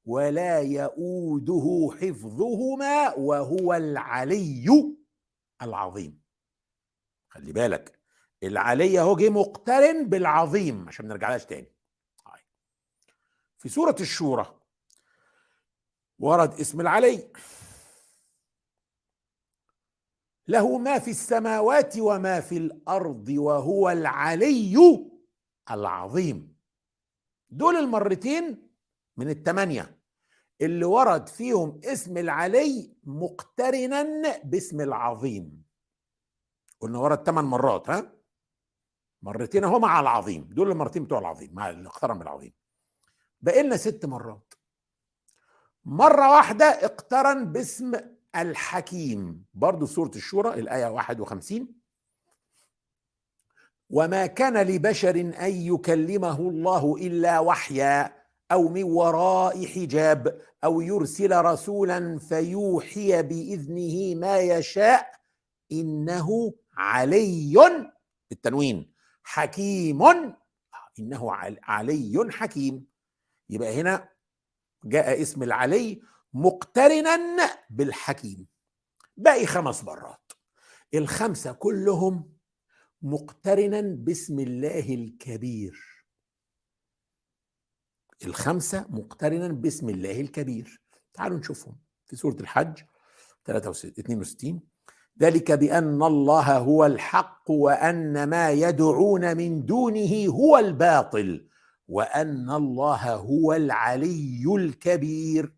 ولا 0.05 0.61
يؤوده 0.61 1.91
حفظهما 2.01 3.15
وهو 3.15 3.75
العلي 3.75 4.97
العظيم. 5.63 6.23
خلي 7.29 7.53
بالك 7.53 7.99
العلي 8.43 9.01
اهو 9.01 9.17
جه 9.17 9.29
مقترن 9.31 10.09
بالعظيم 10.09 10.89
عشان 10.89 11.07
ما 11.09 11.15
نرجعلهاش 11.15 11.47
تاني. 11.47 11.72
في 13.63 13.69
سورة 13.69 13.97
الشورى. 14.01 14.61
ورد 16.19 16.61
اسم 16.61 16.81
العلي. 16.81 17.33
له 20.49 20.79
ما 20.79 20.99
في 20.99 21.11
السماوات 21.11 21.99
وما 21.99 22.41
في 22.41 22.57
الأرض 22.57 23.29
وهو 23.29 23.91
العلي 23.91 24.77
العظيم. 25.71 26.57
دول 27.51 27.77
المرتين 27.77 28.69
من 29.17 29.31
الثمانيه 29.31 30.01
اللي 30.61 30.85
ورد 30.85 31.29
فيهم 31.29 31.81
اسم 31.85 32.17
العلي 32.17 32.97
مقترنا 33.05 34.43
باسم 34.45 34.81
العظيم. 34.81 35.65
قلنا 36.81 36.99
ورد 36.99 37.27
ثمان 37.27 37.45
مرات 37.45 37.91
ها؟ 37.91 38.13
مرتين 39.23 39.65
اهو 39.65 39.79
مع 39.79 40.01
العظيم. 40.01 40.49
دول 40.53 40.71
المرتين 40.71 41.05
بتوع 41.05 41.19
العظيم 41.19 41.55
مع 41.55 41.71
اللي 41.71 41.89
اقترن 41.89 42.19
بالعظيم. 42.19 42.62
بقى 43.43 43.63
لنا 43.63 43.77
ست 43.77 44.07
مرات. 44.07 44.55
مرة 45.85 46.31
واحدة 46.31 46.65
اقترن 46.65 47.53
باسم 47.53 47.93
الحكيم. 48.37 49.45
برضو 49.55 49.87
سورة 49.87 50.11
الشورى 50.17 50.55
الآية 50.61 50.87
51 50.87 51.83
وما 53.91 54.27
كان 54.27 54.57
لبشر 54.67 55.21
أن 55.21 55.53
يكلمه 55.53 56.41
الله 56.41 56.97
إلا 56.97 57.39
وحيا 57.39 58.23
أو 58.53 58.69
من 58.69 58.83
وراء 58.83 59.67
حجاب 59.67 60.41
أو 60.65 60.81
يرسل 60.81 61.45
رسولا 61.45 62.19
فيوحي 62.19 63.23
بإذنه 63.23 64.15
ما 64.21 64.39
يشاء 64.39 65.13
إنه 65.73 66.55
علي 66.77 67.55
بالتنوين. 68.31 68.93
حكيم. 69.23 70.03
إنه 70.99 71.33
علي 71.63 72.29
حكيم. 72.31 72.92
يبقى 73.53 73.81
هنا 73.81 74.09
جاء 74.85 75.23
اسم 75.23 75.43
العلي 75.43 76.03
مقترنا 76.35 77.19
بالحكيم. 77.71 78.47
باقي 79.17 79.47
خمس 79.47 79.85
مرات. 79.85 80.33
الخمسة 80.95 81.53
كلهم 81.53 82.33
مقترنا 83.03 83.81
باسم 83.81 84.39
الله 84.41 84.95
الكبير. 84.95 86.05
الخمسة 88.25 88.87
مقترنا 88.89 89.49
باسم 89.49 89.89
الله 89.89 90.21
الكبير. 90.21 90.83
تعالوا 91.15 91.39
نشوفهم 91.39 91.77
في 92.07 92.17
سورة 92.17 92.37
الحج 92.41 92.83
62 93.49 94.61
ذلك 95.21 95.53
بأن 95.53 96.03
الله 96.03 96.59
هو 96.59 96.87
الحق 96.87 97.51
وأن 97.51 98.25
ما 98.25 98.51
يدعون 98.51 99.37
من 99.37 99.67
دونه 99.67 100.27
هو 100.27 100.59
الباطل. 100.59 101.49
وأن 101.93 102.51
الله 102.51 103.15
هو 103.15 103.53
العلي 103.53 104.45
الكبير. 104.57 105.53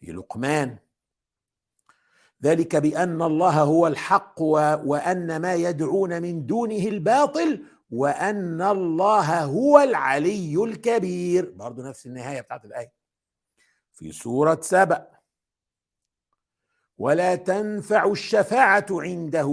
في 0.00 0.12
لقمان. 0.12 0.78
ذلك 2.44 2.76
بأن 2.76 3.22
الله 3.22 3.62
هو 3.62 3.86
الحق 3.86 4.42
وأن 4.42 5.36
ما 5.36 5.54
يدعون 5.54 6.22
من 6.22 6.46
دونه 6.46 6.88
الباطل 6.88 7.64
وأن 7.90 8.62
الله 8.62 9.44
هو 9.44 9.78
العلي 9.78 10.64
الكبير. 10.64 11.50
برضو 11.50 11.82
نفس 11.82 12.06
النهاية 12.06 12.40
بتاعت 12.40 12.64
الآية. 12.64 12.92
في 13.92 14.12
سورة 14.12 14.58
سبأ. 14.62 15.08
ولا 16.98 17.34
تنفع 17.34 18.10
الشفاعة 18.10 18.86
عنده 18.90 19.50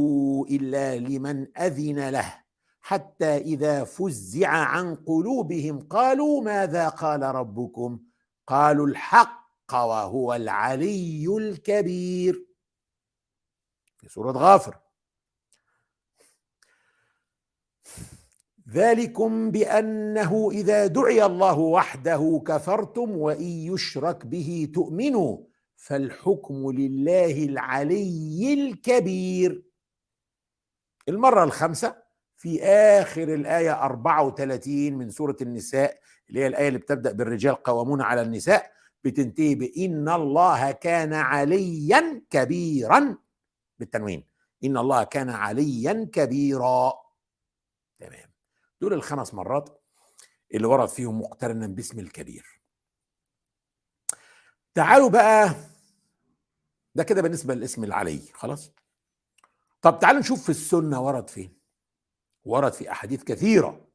إلا 0.51 0.97
لمن 0.97 1.57
أذن 1.57 2.09
له. 2.09 2.48
حتى 2.81 3.37
إذا 3.37 3.83
فزع 3.83 4.49
عن 4.49 4.95
قلوبهم 4.95 5.79
قالوا 5.79 6.41
ماذا 6.41 6.89
قال 6.89 7.21
ربكم؟ 7.21 7.99
قالوا 8.47 8.87
الحق 8.87 9.73
وهو 9.73 10.33
العلي 10.33 11.37
الكبير. 11.37 12.45
في 13.97 14.09
سورة 14.09 14.31
غافر. 14.31 14.79
ذلكم 18.69 19.51
بأنه 19.51 20.49
إذا 20.51 20.87
دعي 20.87 21.25
الله 21.25 21.59
وحده 21.59 22.43
كفرتم 22.47 23.17
وإن 23.17 23.43
يشرك 23.43 24.25
به 24.25 24.71
تؤمنوا 24.73 25.37
فالحكم 25.75 26.71
لله 26.71 27.45
العلي 27.45 28.53
الكبير. 28.53 29.63
المرة 31.09 31.43
الخامسة. 31.43 32.08
في 32.39 32.63
آخر 32.63 33.33
الآية 33.33 33.83
34 33.85 34.93
من 34.93 35.09
سورة 35.09 35.35
النساء 35.41 35.99
اللي 36.29 36.39
هي 36.39 36.47
الآية 36.47 36.67
اللي 36.67 36.79
بتبدأ 36.79 37.11
بالرجال 37.11 37.55
قوامون 37.55 38.01
على 38.01 38.21
النساء 38.21 38.71
بتنتهي 39.03 39.55
بإن 39.55 40.09
الله 40.09 40.71
كان 40.71 41.13
عليا 41.13 42.21
كبيرا 42.29 43.17
بالتنوين. 43.79 44.27
إن 44.63 44.77
الله 44.77 45.03
كان 45.03 45.29
عليا 45.29 46.09
كبيرا. 46.13 46.93
تمام. 47.99 48.31
دول 48.81 48.93
الخمس 48.93 49.33
مرات 49.33 49.81
اللي 50.53 50.67
ورد 50.67 50.89
فيهم 50.89 51.21
مقترنا 51.21 51.67
باسم 51.67 51.99
الكبير. 51.99 52.61
تعالوا 54.73 55.09
بقى 55.09 55.55
ده 56.95 57.03
كده 57.03 57.21
بالنسبة 57.21 57.53
للاسم 57.53 57.83
العلي 57.83 58.21
خلاص؟ 58.33 58.71
طب 59.81 59.99
تعالوا 59.99 60.19
نشوف 60.19 60.43
في 60.43 60.49
السنة 60.49 61.01
ورد 61.01 61.29
فين. 61.29 61.58
ورد 62.49 62.73
في 62.73 62.91
أحاديث 62.91 63.23
كثيرة. 63.23 63.87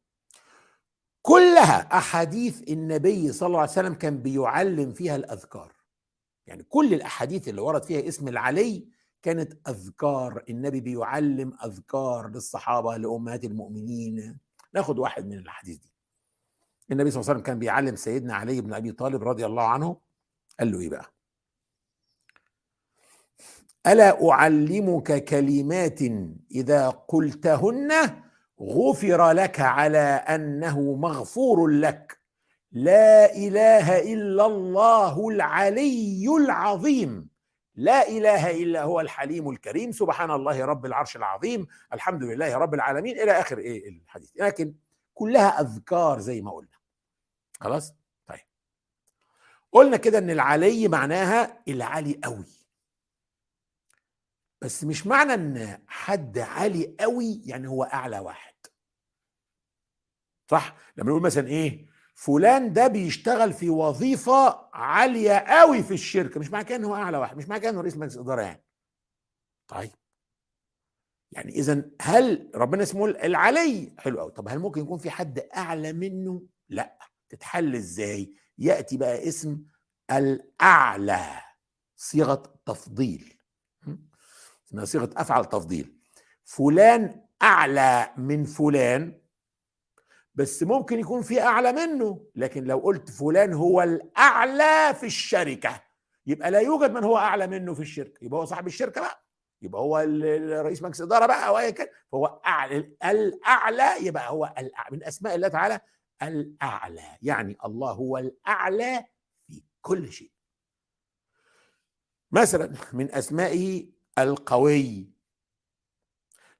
كلها 1.22 1.98
أحاديث 1.98 2.62
النبي 2.68 3.32
صلى 3.32 3.46
الله 3.46 3.60
عليه 3.60 3.70
وسلم 3.70 3.94
كان 3.94 4.18
بيعلم 4.18 4.92
فيها 4.92 5.16
الأذكار. 5.16 5.72
يعني 6.46 6.62
كل 6.62 6.94
الأحاديث 6.94 7.48
اللي 7.48 7.60
ورد 7.60 7.84
فيها 7.84 8.08
اسم 8.08 8.28
العلي 8.28 8.88
كانت 9.22 9.68
أذكار. 9.68 10.44
النبي 10.48 10.80
بيعلم 10.80 11.56
أذكار 11.64 12.28
للصحابة 12.28 12.96
لأمهات 12.96 13.44
المؤمنين. 13.44 14.38
ناخد 14.74 14.98
واحد 14.98 15.26
من 15.26 15.38
الأحاديث 15.38 15.76
دي. 15.76 15.92
النبي 16.90 17.10
صلى 17.10 17.20
الله 17.20 17.30
عليه 17.30 17.40
وسلم 17.40 17.46
كان 17.46 17.58
بيعلم 17.58 17.96
سيدنا 17.96 18.34
علي 18.34 18.60
بن 18.60 18.74
أبي 18.74 18.92
طالب 18.92 19.22
رضي 19.22 19.46
الله 19.46 19.68
عنه. 19.68 19.96
قال 20.60 20.72
له 20.72 20.80
إيه 20.80 20.88
بقى؟ 20.88 21.14
ألا 23.86 24.30
أعلمك 24.30 25.24
كلمات 25.24 26.00
إذا 26.50 26.88
قلتهن 26.88 28.23
غفر 28.60 29.30
لك 29.30 29.60
على 29.60 29.98
أنه 29.98 30.80
مغفور 30.80 31.66
لك. 31.68 32.20
لا 32.72 33.36
إله 33.36 34.12
إلا 34.12 34.46
الله 34.46 35.28
العلي 35.28 36.26
العظيم. 36.28 37.28
لا 37.74 38.08
إله 38.08 38.50
إلا 38.50 38.82
هو 38.82 39.00
الحليم 39.00 39.50
الكريم. 39.50 39.92
سبحان 39.92 40.30
الله 40.30 40.64
رب 40.64 40.86
العرش 40.86 41.16
العظيم. 41.16 41.66
الحمد 41.92 42.22
لله 42.22 42.56
رب 42.56 42.74
العالمين. 42.74 43.18
إلى 43.20 43.30
آخر 43.32 43.58
إيه 43.58 43.88
الحديث. 43.88 44.30
لكن 44.36 44.74
كلها 45.14 45.60
أذكار 45.60 46.18
زي 46.18 46.40
ما 46.42 46.50
قلنا. 46.50 46.78
خلاص؟ 47.60 47.94
طيب. 48.26 48.40
قلنا 49.72 49.96
كده 49.96 50.18
إن 50.18 50.30
العلي 50.30 50.88
معناها 50.88 51.62
العالي 51.68 52.20
قوي. 52.24 52.63
بس 54.64 54.84
مش 54.84 55.06
معنى 55.06 55.34
إن 55.34 55.82
حد 55.86 56.38
عالي 56.38 56.96
قوي 57.00 57.42
يعني 57.44 57.68
هو 57.68 57.84
أعلى 57.84 58.18
واحد. 58.18 58.54
صح؟ 60.50 60.76
لما 60.96 61.10
نقول 61.10 61.22
مثلا 61.22 61.48
إيه؟ 61.48 61.86
فلان 62.14 62.72
ده 62.72 62.86
بيشتغل 62.86 63.52
في 63.52 63.70
وظيفة 63.70 64.68
عالية 64.74 65.32
قوي 65.38 65.82
في 65.82 65.94
الشركة 65.94 66.40
مش 66.40 66.50
معنى 66.50 66.64
كده 66.64 66.76
إن 66.76 66.84
هو 66.84 66.94
أعلى 66.94 67.18
واحد 67.18 67.36
مش 67.36 67.48
معنى 67.48 67.60
كده 67.60 67.70
انه 67.70 67.80
رئيس 67.80 67.96
مجلس 67.96 68.16
إدارة 68.16 68.42
يعني. 68.42 68.64
طيب. 69.68 69.90
يعني 71.32 71.52
اذا 71.52 71.90
هل 72.00 72.50
ربنا 72.54 72.82
اسمه 72.82 73.06
العلي؟ 73.06 73.94
حلو 73.98 74.20
قوي 74.20 74.30
طب 74.30 74.48
هل 74.48 74.58
ممكن 74.58 74.80
يكون 74.80 74.98
في 74.98 75.10
حد 75.10 75.38
أعلى 75.38 75.92
منه؟ 75.92 76.42
لا. 76.68 76.98
تتحل 77.28 77.74
إزاي؟ 77.76 78.34
يأتي 78.58 78.96
بقى 78.96 79.28
اسم 79.28 79.64
الأعلى 80.10 81.40
صيغة 81.96 82.60
تفضيل. 82.66 83.33
اسمها 84.74 84.84
صيغه 84.84 85.10
أفعل 85.16 85.44
تفضيل. 85.44 85.98
فلان 86.44 87.24
أعلى 87.42 88.10
من 88.16 88.44
فلان 88.44 89.20
بس 90.34 90.62
ممكن 90.62 90.98
يكون 91.00 91.22
في 91.22 91.40
أعلى 91.40 91.72
منه 91.72 92.26
لكن 92.34 92.64
لو 92.64 92.78
قلت 92.78 93.10
فلان 93.10 93.52
هو 93.52 93.82
الأعلى 93.82 94.94
في 94.94 95.06
الشركة 95.06 95.82
يبقى 96.26 96.50
لا 96.50 96.60
يوجد 96.60 96.90
من 96.90 97.04
هو 97.04 97.16
أعلى 97.18 97.46
منه 97.46 97.74
في 97.74 97.80
الشركة. 97.80 98.24
يبقى 98.24 98.40
هو 98.40 98.44
صاحب 98.44 98.66
الشركة 98.66 99.00
بقى. 99.00 99.24
يبقى 99.62 99.80
هو 99.80 99.98
رئيس 100.62 100.82
مجلس 100.82 101.00
إدارة 101.00 101.26
بقى 101.26 101.48
أو 101.48 101.58
ايا 101.58 101.70
كان. 101.70 101.86
فهو 102.12 102.26
أعلى 102.46 102.76
الأعلى 103.04 104.06
يبقى 104.06 104.30
هو 104.30 104.54
الأعلى 104.58 104.96
من 104.96 105.04
أسماء 105.04 105.34
الله 105.34 105.48
تعالى 105.48 105.80
الأعلى. 106.22 107.18
يعني 107.22 107.56
الله 107.64 107.92
هو 107.92 108.18
الأعلى 108.18 109.04
في 109.46 109.62
كل 109.82 110.12
شيء. 110.12 110.30
مثلا 112.32 112.72
من 112.92 113.14
أسمائه 113.14 113.93
القوي. 114.18 115.10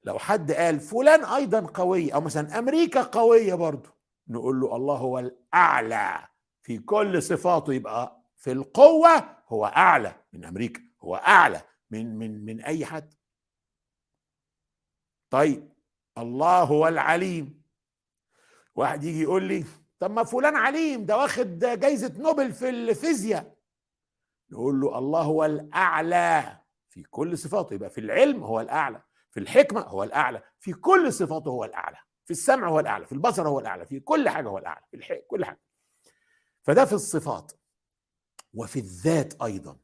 لو 0.03 0.19
حد 0.19 0.51
قال 0.51 0.79
فلان 0.79 1.25
أيضا 1.25 1.59
قوي 1.59 2.13
أو 2.13 2.21
مثلا 2.21 2.59
أمريكا 2.59 3.01
قوية 3.03 3.53
برضه 3.55 3.95
نقول 4.27 4.59
له 4.61 4.75
الله 4.75 4.95
هو 4.95 5.19
الأعلى 5.19 6.27
في 6.63 6.77
كل 6.79 7.23
صفاته 7.23 7.73
يبقى 7.73 8.21
في 8.37 8.51
القوة 8.51 9.37
هو 9.47 9.65
أعلى 9.65 10.15
من 10.33 10.45
أمريكا 10.45 10.81
هو 11.01 11.15
أعلى 11.15 11.61
من 11.91 12.17
من 12.17 12.45
من 12.45 12.61
أي 12.61 12.85
حد. 12.85 13.13
طيب 15.29 15.69
الله 16.17 16.63
هو 16.63 16.87
العليم. 16.87 17.61
واحد 18.75 19.03
يجي 19.03 19.21
يقول 19.21 19.43
لي 19.43 19.65
طب 19.99 20.11
ما 20.11 20.23
فلان 20.23 20.55
عليم 20.55 21.05
ده 21.05 21.17
واخد 21.17 21.59
جايزة 21.59 22.13
نوبل 22.17 22.53
في 22.53 22.69
الفيزياء. 22.69 23.55
نقول 24.51 24.81
له 24.81 24.97
الله 24.97 25.21
هو 25.21 25.45
الأعلى. 25.45 26.59
في 26.95 27.03
كل 27.03 27.37
صفاته 27.37 27.73
يبقى 27.73 27.89
في 27.89 28.01
العلم 28.01 28.43
هو 28.43 28.61
الأعلى 28.61 29.01
في 29.31 29.39
الحكمة 29.39 29.81
هو 29.81 30.03
الأعلى 30.03 30.43
في 30.59 30.73
كل 30.73 31.13
صفاته 31.13 31.49
هو 31.49 31.65
الأعلى 31.65 31.97
في 32.25 32.31
السمع 32.31 32.67
هو 32.67 32.79
الأعلى 32.79 33.05
في 33.05 33.11
البصر 33.11 33.47
هو 33.47 33.59
الأعلى 33.59 33.85
في 33.85 33.99
كل 33.99 34.29
حاجة 34.29 34.47
هو 34.47 34.57
الأعلى 34.57 34.85
في 34.91 34.97
الحق 34.97 35.17
كل 35.27 35.45
حاجة. 35.45 35.61
فده 36.63 36.85
في 36.85 36.93
الصفات. 36.93 37.51
وفي 38.53 38.79
الذات 38.79 39.41
أيضا. 39.41 39.77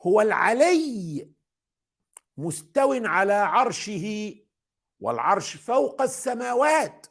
هو 0.00 0.20
العلي 0.20 1.30
مستو 2.36 2.92
على 2.92 3.32
عرشه 3.32 4.34
والعرش 5.00 5.56
فوق 5.56 6.02
السماوات. 6.02 7.06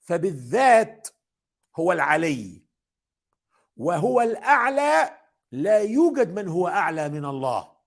فبالذات 0.00 1.08
هو 1.76 1.92
العلي. 1.92 2.64
وهو 3.76 4.20
الأعلى 4.20 5.20
لا 5.52 5.78
يوجد 5.78 6.34
من 6.34 6.48
هو 6.48 6.68
أعلى 6.68 7.08
من 7.08 7.24
الله. 7.24 7.77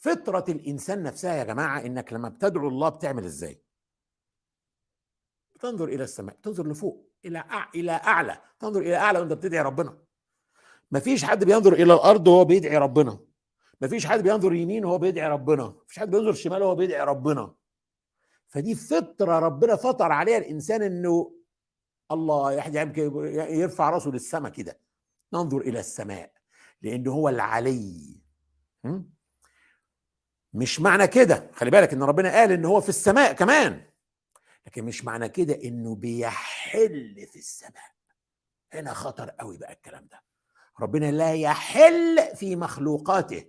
فطرة 0.00 0.44
الإنسان 0.48 1.02
نفسها 1.02 1.34
يا 1.34 1.44
جماعة 1.44 1.80
إنك 1.80 2.12
لما 2.12 2.28
بتدعو 2.28 2.68
الله 2.68 2.88
بتعمل 2.88 3.24
إزاي؟ 3.24 3.62
بتنظر 5.54 5.88
إلى 5.88 6.04
السماء 6.04 6.36
تنظر 6.42 6.66
لفوق 6.66 7.10
إلى 7.24 7.38
أع... 7.38 7.70
إلى 7.74 7.92
أعلى 7.92 8.40
تنظر 8.60 8.80
إلى 8.80 8.96
أعلى 8.96 9.18
وأنت 9.18 9.32
بتدعي 9.32 9.62
ربنا. 9.62 9.98
مفيش 10.90 11.24
حد 11.24 11.44
بينظر 11.44 11.72
إلى 11.72 11.94
الأرض 11.94 12.28
وهو 12.28 12.44
بيدعي 12.44 12.76
ربنا. 12.78 13.18
مفيش 13.80 14.06
حد 14.06 14.22
بينظر 14.22 14.52
يمين 14.54 14.84
وهو 14.84 14.98
بيدعي 14.98 15.28
ربنا. 15.28 15.64
مفيش 15.84 15.98
حد 15.98 16.10
بينظر 16.10 16.32
شمال 16.32 16.62
وهو 16.62 16.74
بيدعي 16.74 17.04
ربنا. 17.04 17.54
فدي 18.48 18.74
فطرة 18.74 19.38
ربنا 19.38 19.76
فطر 19.76 20.12
عليها 20.12 20.38
الإنسان 20.38 20.82
إنه 20.82 21.34
الله 22.10 22.52
يرفع 23.52 23.90
راسه 23.90 24.10
للسماء 24.10 24.52
كده. 24.52 24.80
ننظر 25.32 25.60
إلى 25.60 25.80
السماء 25.80 26.32
لأنه 26.82 27.12
هو 27.12 27.28
العلي. 27.28 28.20
مش 30.52 30.80
معنى 30.80 31.06
كده. 31.06 31.50
خلي 31.54 31.70
بالك 31.70 31.92
إن 31.92 32.02
ربنا 32.02 32.32
قال 32.32 32.52
إن 32.52 32.64
هو 32.64 32.80
في 32.80 32.88
السماء 32.88 33.32
كمان. 33.32 33.84
لكن 34.66 34.84
مش 34.84 35.04
معنى 35.04 35.28
كده 35.28 35.54
إنه 35.64 35.94
بيحل 35.94 37.26
في 37.32 37.38
السماء. 37.38 37.90
هنا 38.72 38.94
خطر 38.94 39.30
قوي 39.30 39.58
بقى 39.58 39.72
الكلام 39.72 40.06
ده. 40.10 40.22
ربنا 40.80 41.10
لا 41.10 41.34
يحل 41.34 42.36
في 42.36 42.56
مخلوقاته. 42.56 43.44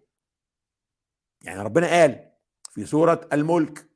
يعني 1.41 1.61
ربنا 1.61 1.87
قال 1.87 2.31
في 2.71 2.85
سورة 2.85 3.27
الملك 3.33 3.87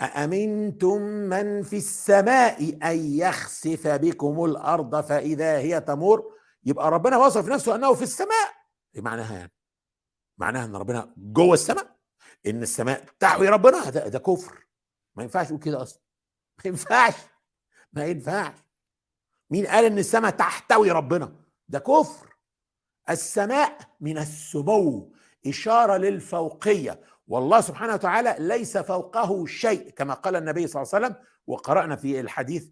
أأمنتم 0.00 1.00
من 1.02 1.62
في 1.62 1.76
السماء 1.76 2.78
أن 2.90 2.96
يخسف 3.18 3.86
بكم 3.88 4.44
الأرض 4.44 5.00
فإذا 5.04 5.58
هي 5.58 5.80
تمور؟ 5.80 6.36
يبقى 6.64 6.90
ربنا 6.90 7.16
وصف 7.16 7.48
نفسه 7.48 7.74
أنه 7.74 7.94
في 7.94 8.02
السماء. 8.02 8.52
إيه 8.94 9.00
معناها 9.00 9.36
يعني 9.38 9.52
معناها 10.38 10.64
إن 10.64 10.76
ربنا 10.76 11.14
جوه 11.16 11.54
السماء 11.54 11.96
إن 12.46 12.62
السماء 12.62 13.04
تحوي 13.18 13.48
ربنا 13.48 13.90
ده, 13.90 14.08
ده 14.08 14.18
كفر. 14.18 14.66
ما 15.14 15.22
ينفعش 15.22 15.46
تقول 15.46 15.60
كده 15.60 15.82
أصلا. 15.82 16.00
ما 16.58 16.68
ينفعش. 16.70 17.14
ما 17.92 18.04
ينفعش. 18.04 18.54
مين 19.50 19.66
قال 19.66 19.84
إن 19.84 19.98
السماء 19.98 20.30
تحتوي 20.30 20.90
ربنا؟ 20.90 21.32
ده 21.68 21.78
كفر. 21.78 22.36
السماء 23.10 23.78
من 24.00 24.18
السمو 24.18 25.12
إشارة 25.46 25.96
للفوقية. 25.96 27.00
والله 27.28 27.60
سبحانه 27.60 27.94
وتعالى 27.94 28.36
ليس 28.38 28.78
فوقه 28.78 29.46
شيء 29.46 29.90
كما 29.90 30.14
قال 30.14 30.36
النبي 30.36 30.66
صلى 30.66 30.82
الله 30.82 30.94
عليه 30.94 31.06
وسلم 31.06 31.26
وقرأنا 31.46 31.96
في 31.96 32.20
الحديث 32.20 32.68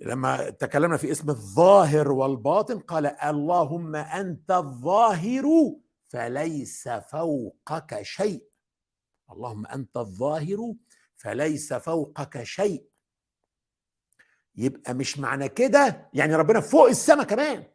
لما 0.00 0.50
تكلمنا 0.50 0.96
في 0.96 1.10
اسم 1.10 1.30
الظاهر 1.30 2.12
والباطن 2.12 2.78
قال 2.78 3.06
اللهم 3.06 3.96
أنت 3.96 4.50
الظاهر 4.50 5.44
فليس 6.10 6.88
فوقك 6.88 8.02
شيء. 8.02 8.50
اللهم 9.30 9.66
أنت 9.66 9.96
الظاهر 9.96 10.74
فليس 11.16 11.72
فوقك 11.72 12.42
شيء. 12.42 12.90
يبقى 14.54 14.94
مش 14.94 15.18
معنى 15.18 15.48
كده 15.48 16.10
يعني 16.14 16.34
ربنا 16.34 16.60
فوق 16.60 16.88
السماء 16.88 17.26
كمان. 17.26 17.72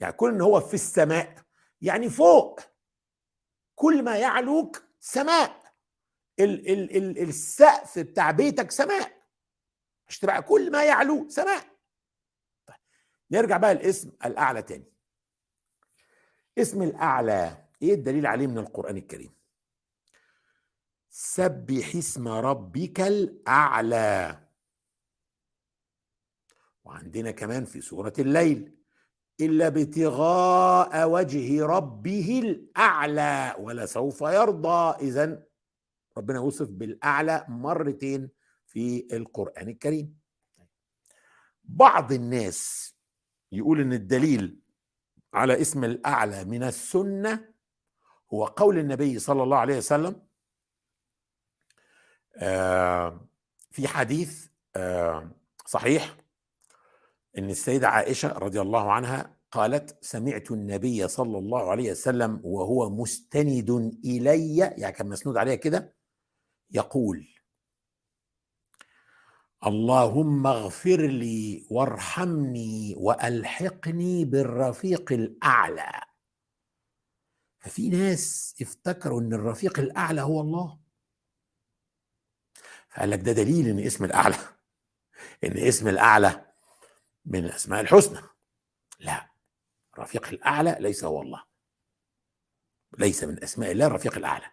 يعني 0.00 0.12
كل 0.12 0.34
إن 0.34 0.40
هو 0.40 0.60
في 0.60 0.74
السماء 0.74 1.44
يعني 1.80 2.10
فوق. 2.10 2.60
كل 3.74 4.02
ما 4.04 4.18
يعلوك 4.18 4.82
سماء. 5.00 5.74
ال 6.40 6.70
ال 6.72 6.96
ال 6.96 7.28
السقف 7.28 7.98
بتاع 7.98 8.30
بيتك 8.30 8.70
سماء. 8.70 9.22
مش 10.08 10.18
تبقى 10.18 10.42
كل 10.42 10.72
ما 10.72 10.84
يعلو 10.84 11.28
سماء. 11.28 11.66
طيب 12.66 12.76
نرجع 13.30 13.56
بقى 13.56 13.72
الاسم 13.72 14.12
الأعلى 14.24 14.62
تاني. 14.62 14.92
اسم 16.58 16.82
الأعلى. 16.82 17.68
إيه 17.82 17.94
الدليل 17.94 18.26
عليه 18.26 18.46
من 18.46 18.58
القرآن 18.58 18.96
الكريم؟ 18.96 19.30
سبح 21.10 21.96
اسم 21.96 22.28
ربك 22.28 23.00
الأعلى. 23.00 24.46
وعندنا 26.84 27.30
كمان 27.30 27.64
في 27.64 27.80
سورة 27.80 28.12
الليل 28.18 28.76
إلا 29.40 29.66
ابتغاء 29.66 31.08
وجه 31.10 31.66
ربه 31.66 32.40
الأعلى 32.44 33.56
ولسوف 33.58 34.20
يرضى. 34.20 35.06
اذا 35.06 35.46
ربنا 36.16 36.40
وصف 36.40 36.68
بالأعلى 36.70 37.46
مرتين 37.48 38.30
في 38.66 39.06
القرآن 39.12 39.68
الكريم. 39.68 40.18
بعض 41.64 42.12
الناس 42.12 42.94
يقول 43.52 43.80
إن 43.80 43.92
الدليل 43.92 44.60
على 45.34 45.60
اسم 45.60 45.84
الأعلى 45.84 46.44
من 46.44 46.62
السنة 46.62 47.48
هو 48.34 48.44
قول 48.44 48.78
النبي 48.78 49.18
صلى 49.18 49.42
الله 49.42 49.56
عليه 49.56 49.76
وسلم 49.76 50.22
في 53.70 53.88
حديث 53.88 54.46
صحيح 55.66 56.16
إن 57.38 57.50
السيدة 57.50 57.88
عائشة 57.88 58.28
رضي 58.38 58.60
الله 58.60 58.92
عنها 58.92 59.36
قالت 59.50 60.04
سمعت 60.04 60.50
النبي 60.50 61.08
صلى 61.08 61.38
الله 61.38 61.70
عليه 61.70 61.90
وسلم 61.90 62.40
وهو 62.44 62.90
مستند 62.90 63.70
إلي 64.04 64.56
يعني 64.56 64.92
كان 64.92 65.08
مسنود 65.08 65.36
عليها 65.36 65.54
كده 65.54 65.94
يقول 66.70 67.28
اللهم 69.66 70.46
اغفر 70.46 71.00
لي 71.00 71.66
وارحمني 71.70 72.94
وألحقني 72.96 74.24
بالرفيق 74.24 75.12
الأعلى. 75.12 76.00
ففي 77.58 77.88
ناس 77.88 78.54
افتكروا 78.62 79.20
إن 79.20 79.32
الرفيق 79.32 79.78
الأعلى 79.78 80.20
هو 80.20 80.40
الله. 80.40 80.78
فقال 82.88 83.10
لك 83.10 83.18
ده 83.20 83.32
دليل 83.32 83.68
إن 83.68 83.78
اسم 83.78 84.04
الأعلى 84.04 84.36
إن 85.44 85.58
اسم 85.58 85.88
الأعلى 85.88 86.46
من 87.24 87.44
الأسماء 87.44 87.80
الحسنى. 87.80 88.20
لا 89.00 89.30
الرفيق 89.94 90.28
الأعلى 90.28 90.76
ليس 90.80 91.04
هو 91.04 91.22
الله. 91.22 91.44
ليس 92.98 93.24
من 93.24 93.42
أسماء 93.42 93.72
الله 93.72 93.86
الرفيق 93.86 94.16
الأعلى. 94.16 94.46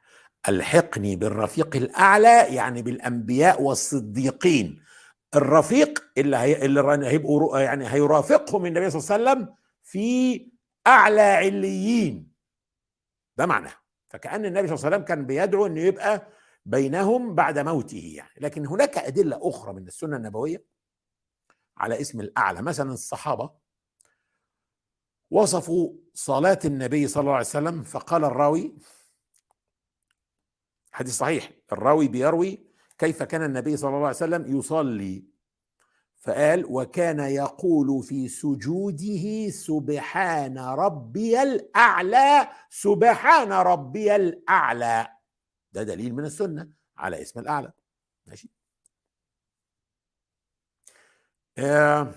ألحقني 0.49 1.15
بالرفيق 1.15 1.75
الأعلى 1.75 2.55
يعني 2.55 2.81
بالأنبياء 2.81 3.61
والصديقين. 3.61 4.86
الرفيق 5.35 6.11
اللي 6.17 6.37
هي 6.37 6.65
اللي 6.65 7.07
هيبقوا 7.07 7.59
يعني 7.59 7.87
هيرافقهم 7.87 8.65
النبي 8.65 8.89
صلى 8.89 9.17
الله 9.17 9.31
عليه 9.31 9.41
وسلم 9.41 9.55
في 9.83 10.51
أعلى 10.87 11.21
عليين. 11.21 12.31
ده 13.37 13.45
معنى 13.45 13.69
فكأن 14.09 14.45
النبي 14.45 14.67
صلى 14.67 14.75
الله 14.75 14.85
عليه 14.85 14.95
وسلم 14.95 15.05
كان 15.07 15.25
بيدعو 15.25 15.65
إنه 15.65 15.81
يبقى 15.81 16.27
بينهم 16.65 17.35
بعد 17.35 17.59
موته 17.59 18.13
يعني. 18.15 18.33
لكن 18.37 18.67
هناك 18.67 18.97
أدلة 18.97 19.39
أخرى 19.41 19.73
من 19.73 19.87
السنة 19.87 20.17
النبوية 20.17 20.65
على 21.77 22.01
اسم 22.01 22.19
الأعلى. 22.19 22.61
مثلا 22.61 22.91
الصحابة 22.93 23.51
وصفوا 25.31 25.93
صلاة 26.13 26.59
النبي 26.65 27.07
صلى 27.07 27.21
الله 27.21 27.33
عليه 27.33 27.45
وسلم 27.45 27.83
فقال 27.83 28.23
الراوي 28.23 28.75
حديث 30.91 31.17
صحيح 31.17 31.51
الراوي 31.71 32.07
بيروي 32.07 32.66
كيف 32.97 33.23
كان 33.23 33.43
النبي 33.43 33.77
صلى 33.77 33.89
الله 33.89 34.07
عليه 34.07 34.15
وسلم 34.15 34.57
يصلي؟ 34.57 35.25
فقال 36.17 36.65
وكان 36.65 37.19
يقول 37.19 38.03
في 38.03 38.27
سجوده 38.27 39.49
سبحان 39.49 40.57
ربي 40.57 41.41
الأعلى 41.43 42.47
سبحان 42.69 43.51
ربي 43.51 44.15
الأعلى. 44.15 45.07
ده 45.71 45.83
دليل 45.83 46.13
من 46.15 46.25
السنة 46.25 46.69
على 46.97 47.21
اسم 47.21 47.39
الأعلى. 47.39 47.71
ماشي. 48.27 48.49
آه. 51.57 52.13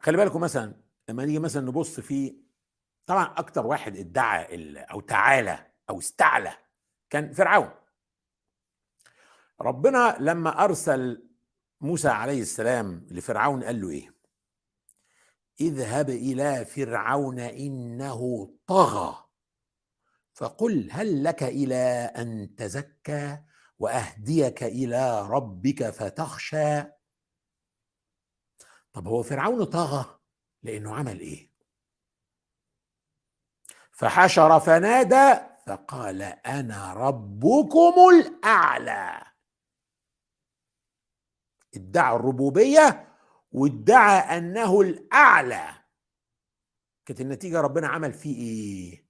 خلي 0.00 0.16
بالكم 0.16 0.40
مثلا 0.40 0.74
لما 1.08 1.24
نيجي 1.24 1.38
مثلا 1.38 1.62
نبص 1.66 2.00
في 2.00 2.47
طبعا 3.08 3.24
أكتر 3.24 3.66
واحد 3.66 3.96
ادعى 3.96 4.74
أو 4.76 5.00
تعالى 5.00 5.66
أو 5.90 5.98
استعلى 5.98 6.52
كان 7.10 7.32
فرعون. 7.32 7.70
ربنا 9.60 10.16
لما 10.20 10.64
أرسل 10.64 11.28
موسى 11.80 12.08
عليه 12.08 12.42
السلام 12.42 13.06
لفرعون 13.10 13.64
قال 13.64 13.80
له 13.80 13.90
إيه؟ 13.90 14.14
اذهب 15.60 16.10
إلى 16.10 16.64
فرعون 16.64 17.38
إنه 17.38 18.50
طغى 18.66 19.24
فقل 20.32 20.88
هل 20.92 21.24
لك 21.24 21.42
إلى 21.42 22.12
أن 22.16 22.54
تزكى 22.56 23.38
وأهديك 23.78 24.62
إلى 24.62 25.28
ربك 25.28 25.90
فتخشى؟ 25.90 26.82
طب 28.92 29.08
هو 29.08 29.22
فرعون 29.22 29.64
طغى 29.64 30.18
لأنه 30.62 30.94
عمل 30.94 31.20
إيه؟ 31.20 31.47
فحشر 33.98 34.60
فنادى 34.60 35.40
فقال 35.66 36.22
أنا 36.22 36.94
ربكم 36.94 37.94
الأعلى. 38.14 39.22
ادعى 41.74 42.16
الربوبية 42.16 43.08
وادعى 43.52 44.38
أنه 44.38 44.80
الأعلى. 44.80 45.68
كانت 47.06 47.20
النتيجة 47.20 47.60
ربنا 47.60 47.88
عمل 47.88 48.12
فيه 48.12 48.36
إيه؟ 48.36 49.08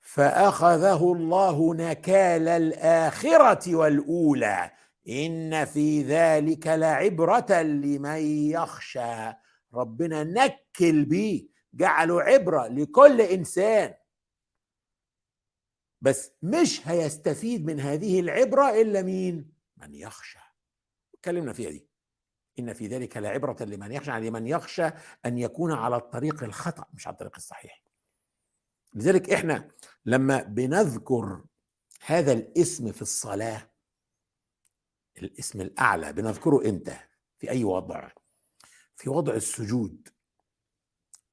فأخذه 0.00 1.12
الله 1.12 1.74
نكال 1.74 2.48
الآخرة 2.48 3.74
والأولى. 3.74 4.70
إن 5.08 5.64
في 5.64 6.02
ذلك 6.02 6.66
لعبرة 6.66 7.62
لمن 7.62 8.20
يخشى. 8.50 9.32
ربنا 9.74 10.24
نكل 10.24 11.04
بيه. 11.04 11.57
جعله 11.74 12.22
عبرة 12.22 12.66
لكل 12.66 13.20
إنسان. 13.20 13.94
بس 16.00 16.32
مش 16.42 16.88
هيستفيد 16.88 17.66
من 17.66 17.80
هذه 17.80 18.20
العبرة 18.20 18.70
إلا 18.80 19.02
مين؟ 19.02 19.52
من 19.76 19.94
يخشى. 19.94 20.38
اتكلمنا 21.14 21.52
فيها 21.52 21.70
دي. 21.70 21.88
إن 22.58 22.72
في 22.72 22.86
ذلك 22.86 23.16
لعبرة 23.16 23.64
لمن 23.64 23.92
يخشى 23.92 24.10
يعني 24.10 24.30
لمن 24.30 24.46
يخشى 24.46 24.90
أن 25.26 25.38
يكون 25.38 25.72
على 25.72 25.96
الطريق 25.96 26.44
الخطأ 26.44 26.84
مش 26.94 27.06
على 27.06 27.14
الطريق 27.14 27.36
الصحيح. 27.36 27.82
لذلك 28.94 29.30
إحنا 29.30 29.70
لما 30.06 30.42
بنذكر 30.42 31.44
هذا 32.06 32.32
الاسم 32.32 32.92
في 32.92 33.02
الصلاة 33.02 33.70
الاسم 35.18 35.60
الأعلى 35.60 36.12
بنذكره 36.12 36.68
إمتى؟ 36.68 36.98
في 37.38 37.50
أي 37.50 37.64
وضع؟ 37.64 38.10
في 38.96 39.10
وضع 39.10 39.34
السجود. 39.34 40.08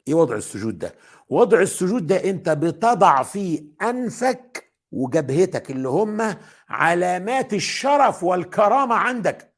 إيه 0.07 0.13
وضع 0.13 0.35
السجود 0.35 0.77
ده؟ 0.79 0.95
وضع 1.29 1.59
السجود 1.61 2.07
ده 2.07 2.29
أنت 2.29 2.49
بتضع 2.49 3.23
فيه 3.23 3.63
أنفك 3.81 4.73
وجبهتك 4.91 5.71
اللي 5.71 5.89
هم 5.89 6.35
علامات 6.69 7.53
الشرف 7.53 8.23
والكرامة 8.23 8.95
عندك. 8.95 9.55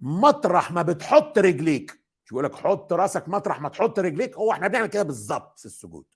مطرح 0.00 0.72
ما 0.72 0.82
بتحط 0.82 1.38
رجليك. 1.38 1.90
مش 2.24 2.30
بيقول 2.30 2.44
لك 2.44 2.54
حط 2.54 2.92
راسك 2.92 3.28
مطرح 3.28 3.60
ما 3.60 3.68
تحط 3.68 3.98
رجليك 3.98 4.36
هو 4.36 4.52
إحنا 4.52 4.68
بنعمل 4.68 4.86
كده 4.86 5.02
بالظبط 5.02 5.58
في 5.58 5.66
السجود. 5.66 6.06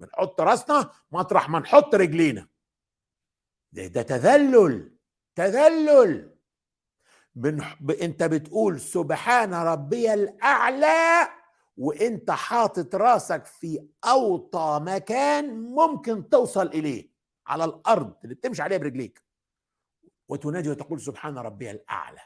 بنحط 0.00 0.40
راسنا 0.40 0.90
مطرح 1.12 1.48
ما 1.48 1.58
نحط 1.58 1.94
رجلينا. 1.94 2.48
ده, 3.72 3.86
ده 3.86 4.02
تذلل 4.02 4.96
تذلل. 5.34 6.36
بنح... 7.34 7.76
ب... 7.82 7.90
أنت 7.90 8.22
بتقول 8.22 8.80
سبحان 8.80 9.54
ربي 9.54 10.14
الأعلى 10.14 11.28
وانت 11.76 12.30
حاطط 12.30 12.94
راسك 12.94 13.46
في 13.46 13.88
اوطى 14.04 14.78
مكان 14.82 15.60
ممكن 15.60 16.28
توصل 16.28 16.66
اليه 16.66 17.10
على 17.46 17.64
الأرض 17.64 18.14
اللي 18.24 18.34
بتمشي 18.34 18.62
عليها 18.62 18.78
برجليك. 18.78 19.24
وتنادي 20.28 20.70
وتقول 20.70 21.00
سبحان 21.00 21.38
ربي 21.38 21.70
الأعلى. 21.70 22.20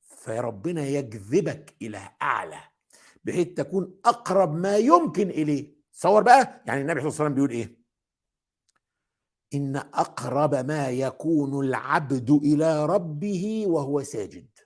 فربنا 0.00 0.86
يجذبك 0.86 1.76
إلى 1.82 2.10
أعلى 2.22 2.60
بحيث 3.24 3.48
تكون 3.48 4.00
أقرب 4.04 4.54
ما 4.54 4.76
يمكن 4.76 5.30
إليه. 5.30 5.74
تصور 5.92 6.22
بقى 6.22 6.62
يعني 6.66 6.80
النبي 6.80 7.00
صلى 7.00 7.08
الله 7.08 7.20
عليه 7.20 7.24
وسلم 7.24 7.34
بيقول 7.34 7.50
إيه؟ 7.50 7.84
إن 9.54 9.76
أقرب 9.76 10.54
ما 10.54 10.90
يكون 10.90 11.66
العبد 11.66 12.30
إلى 12.30 12.86
ربه 12.86 13.64
وهو 13.66 14.02
ساجد. 14.02 14.58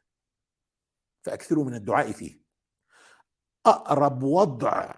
فأكثروا 1.22 1.64
من 1.64 1.74
الدعاء 1.74 2.12
فيه. 2.12 2.47
أقرب 3.68 4.22
وضع 4.22 4.94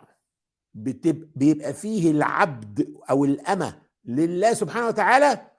بيبقى 0.74 1.74
فيه 1.74 2.10
العبد 2.10 2.94
أو 3.10 3.24
الأمة 3.24 3.82
لله 4.04 4.54
سبحانه 4.54 4.86
وتعالى 4.86 5.50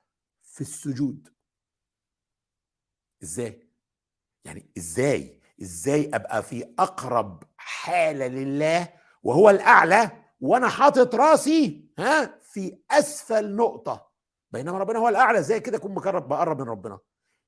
في 0.42 0.62
السجود. 0.62 1.30
إزاي؟ 3.24 3.68
يعني 4.46 4.72
إزاي؟ 4.78 5.42
إزاي 5.62 6.12
أبقى 6.14 6.44
في 6.44 6.74
أقرب 6.80 7.44
حالة 7.58 8.28
لله 8.28 8.94
وهو 9.24 9.50
الأعلى 9.50 10.12
وأنا 10.42 10.70
حاطط 10.70 11.16
راسي 11.16 11.90
ها 12.00 12.40
في 12.40 12.78
أسفل 12.92 13.56
نقطة. 13.56 14.12
بينما 14.52 14.78
ربنا 14.78 15.00
هو 15.00 15.10
الأعلى 15.10 15.40
إزاي 15.40 15.60
كده 15.60 15.78
أكون 15.78 15.94
مقرب 15.94 16.28
بقرب 16.28 16.62
من 16.62 16.70
ربنا؟ 16.70 17.00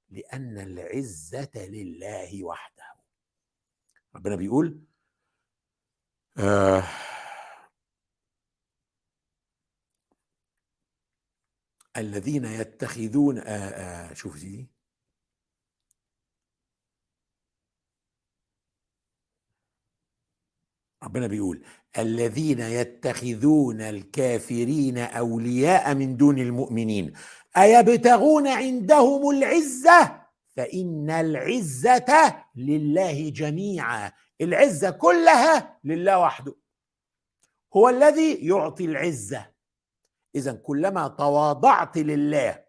لأن 0.10 0.58
العزة 0.58 1.50
لله 1.56 2.44
وحده. 2.44 2.84
ربنا 4.16 4.36
بيقول 4.36 4.84
آه. 6.38 6.84
الذين 11.98 12.46
يتخذون 12.46 13.38
آه 13.38 13.44
آه 13.50 14.14
شوف 14.14 14.38
دي 14.38 14.68
ربنا 21.04 21.28
بيقول 21.28 21.64
الذين 21.98 22.60
يتخذون 22.60 23.82
الكافرين 23.82 24.98
أولياء 24.98 25.96
من 25.96 26.18
دون 26.18 26.40
المؤمنين 26.40 27.14
أيبتغون 27.58 28.48
عندهم 28.48 29.30
العزة؟ 29.30 30.24
فإن 30.56 31.10
العزة 31.10 32.36
لله 32.56 33.30
جميعا. 33.30 34.12
العزة 34.42 34.90
كلها 34.90 35.80
لله 35.84 36.20
وحده. 36.20 36.56
هو 37.76 37.90
الذي 37.90 38.48
يعطي 38.48 38.86
العزة. 38.86 39.54
إذا 40.36 40.54
كلما 40.54 41.08
تواضعت 41.08 41.98
لله 41.98 42.64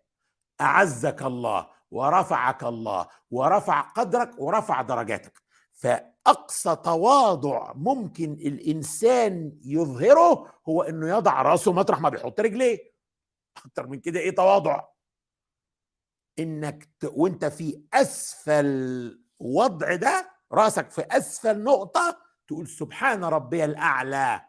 أعزك 0.61 1.23
الله 1.23 1.71
ورفعك 1.91 2.65
الله 2.65 3.09
ورفع 3.31 3.81
قدرك 3.81 4.31
ورفع 4.39 4.83
درجاتك. 4.83 5.43
فأقصى 5.73 6.77
تواضع 6.77 7.73
ممكن 7.73 8.33
الإنسان 8.33 9.59
يظهره 9.65 10.53
هو 10.69 10.83
إنه 10.83 11.09
يضع 11.09 11.43
رأسه 11.43 11.73
مطرح 11.73 12.01
ما 12.01 12.09
بيحط 12.09 12.41
رجليه. 12.41 12.95
أكتر 13.57 13.87
من 13.87 14.01
كده 14.01 14.21
إيه 14.21 14.35
تواضع؟ 14.35 14.85
إنك 16.39 16.89
ت... 17.01 17.05
وأنت 17.05 17.45
في 17.45 17.83
أسفل 17.93 19.25
وضع 19.39 19.95
ده 19.95 20.34
راسك 20.55 20.91
في 20.91 21.03
أسفل 21.11 21.63
نقطة 21.65 22.19
تقول 22.47 22.69
سبحان 22.69 23.25
ربي 23.25 23.65
الأعلى. 23.65 24.45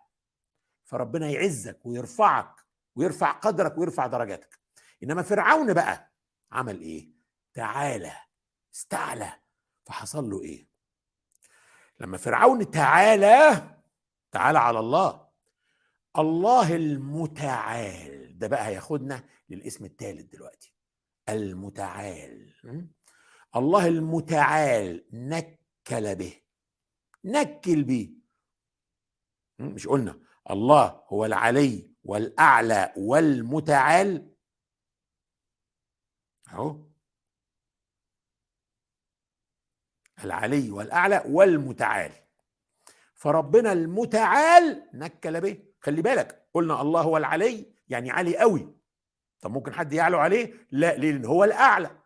فربنا 0.85 1.29
يعزك 1.29 1.85
ويرفعك 1.85 2.55
ويرفع 2.95 3.31
قدرك 3.31 3.77
ويرفع 3.77 4.07
درجاتك. 4.07 4.59
إنما 5.03 5.21
فرعون 5.21 5.73
بقى 5.73 6.11
عمل 6.51 6.81
إيه؟ 6.81 7.09
تعالى 7.53 8.13
استعلى. 8.75 9.33
فحصل 9.85 10.29
له 10.29 10.41
إيه؟ 10.41 10.67
لما 11.99 12.17
فرعون 12.17 12.71
تعالى 12.71 13.63
تعالى 14.31 14.59
على 14.59 14.79
الله. 14.79 15.27
الله 16.17 16.75
المتعال. 16.75 18.37
ده 18.39 18.47
بقى 18.47 18.67
هياخدنا 18.67 19.23
للاسم 19.49 19.85
الثالث 19.85 20.31
دلوقتي. 20.33 20.75
المتعال. 21.29 22.53
الله 23.55 23.87
المتعال. 23.87 25.05
نكل 25.85 26.15
به. 26.15 26.41
نكل 27.23 27.83
به. 27.83 28.13
مش 29.59 29.87
قلنا. 29.87 30.19
الله 30.49 31.03
هو 31.07 31.25
العلي 31.25 31.91
والأعلى 32.03 32.93
والمتعال. 32.97 34.35
أهو. 36.47 36.85
العلي 40.23 40.71
والأعلى 40.71 41.23
والمتعال. 41.27 42.11
فربنا 43.13 43.71
المتعال 43.73 44.89
نكل 44.93 45.41
به. 45.41 45.63
خلي 45.81 46.01
بالك 46.01 46.49
قلنا 46.53 46.81
الله 46.81 47.01
هو 47.01 47.17
العلي 47.17 47.73
يعني 47.87 48.11
عالي 48.11 48.37
قوي. 48.37 48.75
طب 49.39 49.51
ممكن 49.51 49.73
حد 49.73 49.93
يعلو 49.93 50.19
عليه؟ 50.19 50.67
لا 50.71 50.95
ليه 50.95 51.27
هو 51.27 51.43
الأعلى. 51.43 52.04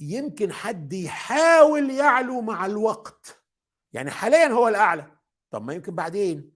يمكن 0.00 0.52
حد 0.52 0.92
يحاول 0.92 1.90
يعلو 1.90 2.40
مع 2.40 2.66
الوقت. 2.66 3.44
يعني 3.92 4.10
حاليا 4.10 4.46
هو 4.46 4.68
الأعلى. 4.68 5.06
طب 5.50 5.64
ما 5.64 5.74
يمكن 5.74 5.94
بعدين؟ 5.94 6.52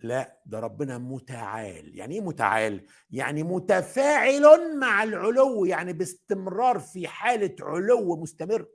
لا 0.00 0.40
ده 0.46 0.60
ربنا 0.60 0.98
متعال. 0.98 1.98
يعني 1.98 2.14
إيه 2.14 2.20
متعال؟ 2.20 2.86
يعني 3.10 3.42
متفاعل 3.42 4.78
مع 4.78 5.02
العلو 5.02 5.64
يعني 5.64 5.92
باستمرار 5.92 6.78
في 6.78 7.08
حالة 7.08 7.56
علو 7.60 8.16
مستمر. 8.16 8.66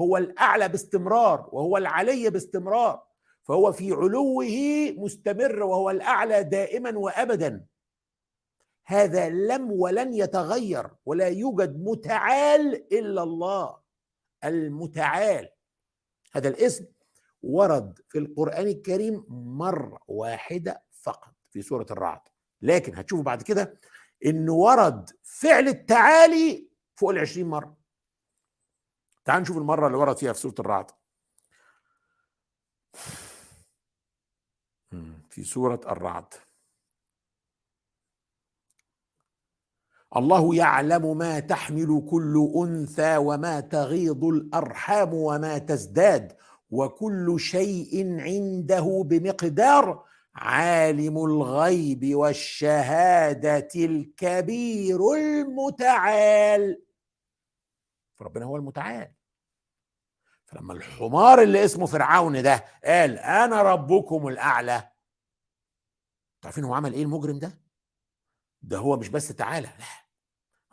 هو 0.00 0.16
الأعلى 0.16 0.68
باستمرار 0.68 1.48
وهو 1.52 1.76
العلي 1.76 2.30
باستمرار. 2.30 3.02
فهو 3.42 3.72
في 3.72 3.92
علوه 3.92 4.46
مستمر 4.96 5.62
وهو 5.62 5.90
الأعلى 5.90 6.44
دائما 6.44 6.98
وابدا. 6.98 7.66
هذا 8.86 9.28
لم 9.28 9.72
ولن 9.72 10.14
يتغير 10.14 10.90
ولا 11.04 11.28
يوجد 11.28 11.76
متعال 11.76 12.94
إلا 12.94 13.22
الله. 13.22 13.80
المتعال 14.44 15.48
هذا 16.32 16.48
الاسم 16.48 16.86
ورد 17.42 17.98
في 18.08 18.18
القرآن 18.18 18.66
الكريم 18.66 19.24
مرة 19.28 19.98
واحدة 20.06 20.84
فقط 20.90 21.34
في 21.50 21.62
سورة 21.62 21.86
الرعد. 21.90 22.20
لكن 22.62 22.94
هتشوفوا 22.94 23.24
بعد 23.24 23.42
كده 23.42 23.80
انه 24.26 24.52
ورد 24.52 25.10
فعل 25.22 25.68
التعالي 25.68 26.70
فوق 26.94 27.10
العشرين 27.10 27.46
مرة. 27.46 27.76
تعالوا 29.24 29.42
نشوف 29.42 29.56
المرة 29.56 29.86
اللي 29.86 29.98
ورد 29.98 30.16
فيها 30.16 30.32
في 30.32 30.38
سورة 30.40 30.54
الرعد. 30.58 30.90
في 35.30 35.44
سورة 35.44 35.80
الرعد. 35.86 36.34
الله 40.16 40.54
يعلم 40.56 41.18
ما 41.18 41.40
تحمل 41.40 42.06
كل 42.10 42.52
أنثى 42.56 43.16
وما 43.16 43.60
تغيض 43.60 44.24
الأرحام 44.24 45.14
وما 45.14 45.58
تزداد 45.58 46.36
وكل 46.70 47.40
شيء 47.40 48.20
عنده 48.20 49.02
بمقدار 49.06 50.04
عالم 50.34 51.18
الغيب 51.18 52.14
والشهادة 52.14 53.68
الكبير 53.74 55.12
المتعال. 55.12 56.82
فربنا 58.16 58.44
هو 58.44 58.56
المتعال. 58.56 59.12
فلما 60.46 60.72
الحمار 60.72 61.42
اللي 61.42 61.64
اسمه 61.64 61.86
فرعون 61.86 62.42
ده 62.42 62.64
قال 62.84 63.18
أنا 63.18 63.62
ربكم 63.62 64.28
الأعلى 64.28 64.88
عارفين 66.44 66.64
هو 66.64 66.74
عمل 66.74 66.92
إيه 66.92 67.02
المجرم 67.02 67.38
ده؟ 67.38 67.58
ده 68.62 68.78
هو 68.78 68.96
مش 68.96 69.08
بس 69.08 69.28
تعالى 69.28 69.66
لا. 69.78 70.03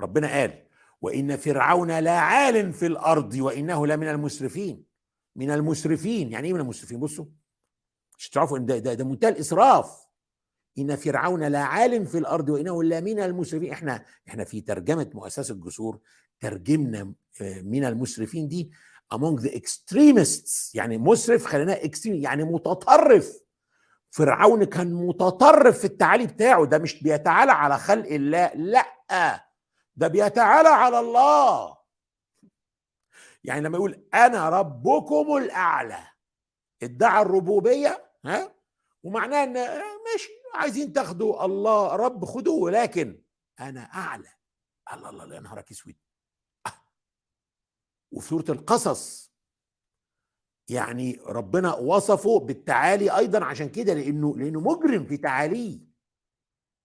ربنا 0.01 0.27
قال 0.27 0.63
وإن 1.01 1.37
فرعون 1.37 1.91
لعال 1.91 2.73
في 2.73 2.85
الأرض 2.85 3.33
وإنه 3.33 3.87
لمن 3.87 4.07
المسرفين. 4.07 4.83
من 5.35 5.51
المسرفين. 5.51 6.31
يعني 6.31 6.47
إيه 6.47 6.53
من 6.53 6.59
المسرفين؟ 6.59 6.99
بصوا. 6.99 7.25
عشان 8.17 8.31
تعرفوا 8.31 8.57
إن 8.57 8.65
ده 8.65 8.77
ده, 8.77 8.93
ده 8.93 9.05
منتهى 9.05 9.29
الإسراف. 9.29 10.07
إن 10.77 10.95
فرعون 10.95 11.43
لا 11.43 11.59
عالم 11.63 12.05
في 12.05 12.17
الأرض 12.17 12.49
وإنه 12.49 12.83
لمن 12.83 13.19
المسرفين. 13.19 13.71
إحنا 13.71 14.05
إحنا 14.27 14.43
في 14.43 14.61
ترجمة 14.61 15.09
مؤسسة 15.13 15.53
الجسور 15.53 15.99
ترجمنا 16.39 17.13
آه، 17.41 17.61
من 17.61 17.85
المسرفين 17.85 18.47
دي 18.47 18.71
among 19.15 19.39
the 19.41 19.49
extremists. 19.49 20.71
يعني 20.73 20.97
مسرف 20.97 21.45
خليناه 21.45 21.73
اكستريم 21.73 22.15
يعني 22.15 22.43
متطرف. 22.43 23.33
فرعون 24.09 24.63
كان 24.63 24.93
متطرف 24.93 25.79
في 25.79 25.85
التعالي 25.85 26.27
بتاعه. 26.27 26.65
ده 26.65 26.77
مش 26.77 27.03
بيتعالى 27.03 27.51
على 27.51 27.77
خلق 27.77 28.07
الله. 28.07 28.51
لأ. 28.53 29.50
ده 29.95 30.07
بيتعالى 30.07 30.69
على 30.69 30.99
الله. 30.99 31.77
يعني 33.43 33.61
لما 33.61 33.77
يقول 33.77 34.07
أنا 34.13 34.49
ربكم 34.49 35.37
الأعلى 35.37 36.07
ادعى 36.83 37.21
الربوبية 37.21 38.11
ها؟ 38.25 38.55
ومعناه 39.03 39.43
إن 39.43 39.53
ماشي 39.53 40.29
عايزين 40.55 40.93
تاخدوا 40.93 41.45
الله 41.45 41.95
رب 41.95 42.25
خدوه 42.25 42.71
لكن 42.71 43.21
أنا 43.59 43.81
أعلى. 43.81 44.29
الله 44.93 45.09
الله 45.09 45.35
يا 45.35 45.39
نهارك 45.39 45.71
أسود. 45.71 45.95
آه. 46.67 46.71
وفي 48.11 48.27
سورة 48.27 48.45
القصص 48.49 49.31
يعني 50.69 51.19
ربنا 51.25 51.75
وصفه 51.75 52.39
بالتعالي 52.39 53.17
أيضا 53.17 53.45
عشان 53.45 53.69
كده 53.69 53.93
لأنه 53.93 54.37
لأنه 54.37 54.59
مجرم 54.59 55.05
في 55.05 55.17
تعاليه. 55.17 55.79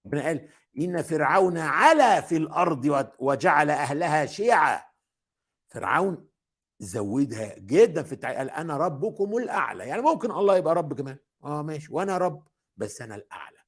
ربنا 0.06 0.22
قال 0.22 0.48
إن 0.78 1.02
فرعون 1.02 1.58
علا 1.58 2.20
في 2.20 2.36
الأرض 2.36 3.10
وجعل 3.18 3.70
أهلها 3.70 4.26
شيعا. 4.26 4.82
فرعون 5.68 6.28
زودها 6.78 7.58
جدا 7.58 8.02
في 8.02 8.12
التعليق 8.12 8.38
قال 8.38 8.50
أنا 8.50 8.76
ربكم 8.76 9.36
الأعلى. 9.36 9.88
يعني 9.88 10.02
ممكن 10.02 10.30
الله 10.30 10.56
يبقى 10.56 10.74
رب 10.74 10.94
كمان. 10.94 11.18
آه 11.44 11.62
ماشي. 11.62 11.92
وأنا 11.92 12.18
رب 12.18 12.46
بس 12.76 13.02
أنا 13.02 13.14
الأعلى. 13.14 13.58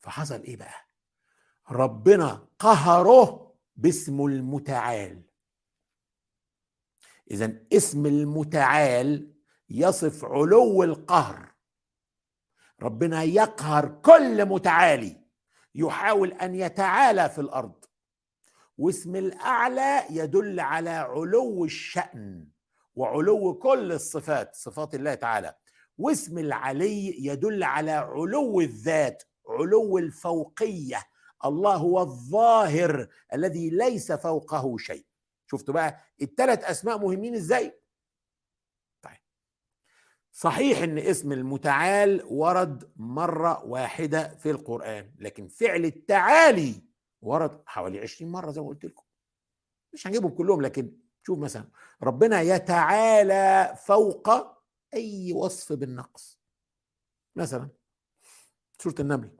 فحصل 0.00 0.42
إيه 0.42 0.56
بقى؟ 0.56 0.88
ربنا 1.70 2.48
قهره 2.58 3.54
باسمه 3.76 4.26
المتعال. 4.26 5.22
اذا 7.30 7.54
اسم 7.72 8.06
المتعال 8.06 9.34
يصف 9.68 10.24
علو 10.24 10.82
القهر. 10.82 11.54
ربنا 12.82 13.22
يقهر 13.22 13.88
كل 13.88 14.44
متعالي. 14.44 15.17
يحاول 15.78 16.32
أن 16.32 16.54
يتعالى 16.54 17.28
في 17.28 17.40
الأرض. 17.40 17.84
واسم 18.78 19.16
الأعلى 19.16 20.04
يدل 20.10 20.60
على 20.60 20.90
علو 20.90 21.64
الشأن 21.64 22.48
وعلو 22.94 23.54
كل 23.54 23.92
الصفات 23.92 24.54
صفات 24.54 24.94
الله 24.94 25.14
تعالى. 25.14 25.54
واسم 25.98 26.38
العلي 26.38 27.26
يدل 27.26 27.62
على 27.62 27.90
علو 27.90 28.60
الذات 28.60 29.22
علو 29.48 29.98
الفوقية. 29.98 31.02
الله 31.44 31.76
هو 31.76 32.00
الظاهر 32.00 33.08
الذي 33.34 33.70
ليس 33.70 34.12
فوقه 34.12 34.76
شيء. 34.76 35.06
شفتوا 35.50 35.74
بقى 35.74 36.00
الثلاث 36.22 36.64
أسماء 36.64 36.98
مهمين 36.98 37.34
إزاي؟ 37.34 37.80
صحيح 40.38 40.78
إن 40.82 40.98
اسم 40.98 41.32
المتعال 41.32 42.22
ورد 42.26 42.92
مرة 42.96 43.64
واحدة 43.64 44.28
في 44.36 44.50
القرآن 44.50 45.14
لكن 45.18 45.48
فعل 45.48 45.84
التعالي 45.84 46.82
ورد 47.22 47.62
حوالي 47.66 48.00
عشرين 48.00 48.32
مرة 48.32 48.50
زي 48.50 48.60
ما 48.60 48.68
قلت 48.68 48.84
لكم. 48.84 49.04
مش 49.92 50.06
هنجيبهم 50.06 50.30
كلهم 50.30 50.62
لكن 50.62 50.92
شوف 51.22 51.38
مثلا 51.38 51.64
ربنا 52.02 52.40
يتعالى 52.40 53.74
فوق 53.84 54.28
أي 54.94 55.32
وصف 55.32 55.72
بالنقص. 55.72 56.40
مثلا 57.36 57.68
سورة 58.78 58.94
النمل. 59.00 59.36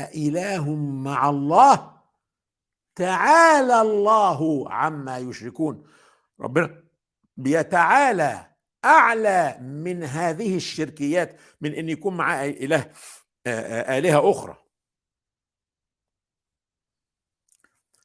أإله 0.00 0.74
مع 0.76 1.30
الله؟ 1.30 2.00
تعالى 2.94 3.80
الله 3.80 4.72
عما 4.72 5.18
يشركون. 5.18 5.86
ربنا 6.40 6.84
بيتعالى 7.36 8.57
أعلى 8.88 9.58
من 9.60 10.04
هذه 10.04 10.56
الشركيات 10.56 11.36
من 11.60 11.74
أن 11.74 11.88
يكون 11.88 12.16
معاه 12.16 12.46
إله 12.48 12.90
آلهة 13.96 14.30
أخرى. 14.30 14.64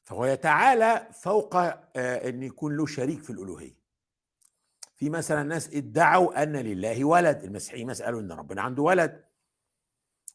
فهو 0.04 0.24
يتعالى 0.24 1.08
فوق 1.12 1.56
أن 1.96 2.42
يكون 2.42 2.76
له 2.76 2.86
شريك 2.86 3.22
في 3.22 3.30
الألوهية. 3.30 3.84
في 4.94 5.10
مثلا 5.10 5.42
ناس 5.42 5.74
ادعوا 5.74 6.42
أن 6.42 6.56
لله 6.56 7.04
ولد 7.04 7.44
المسيحيين 7.44 7.90
قالوا 7.90 8.20
إن 8.20 8.32
ربنا 8.32 8.62
عنده 8.62 8.82
ولد. 8.82 9.24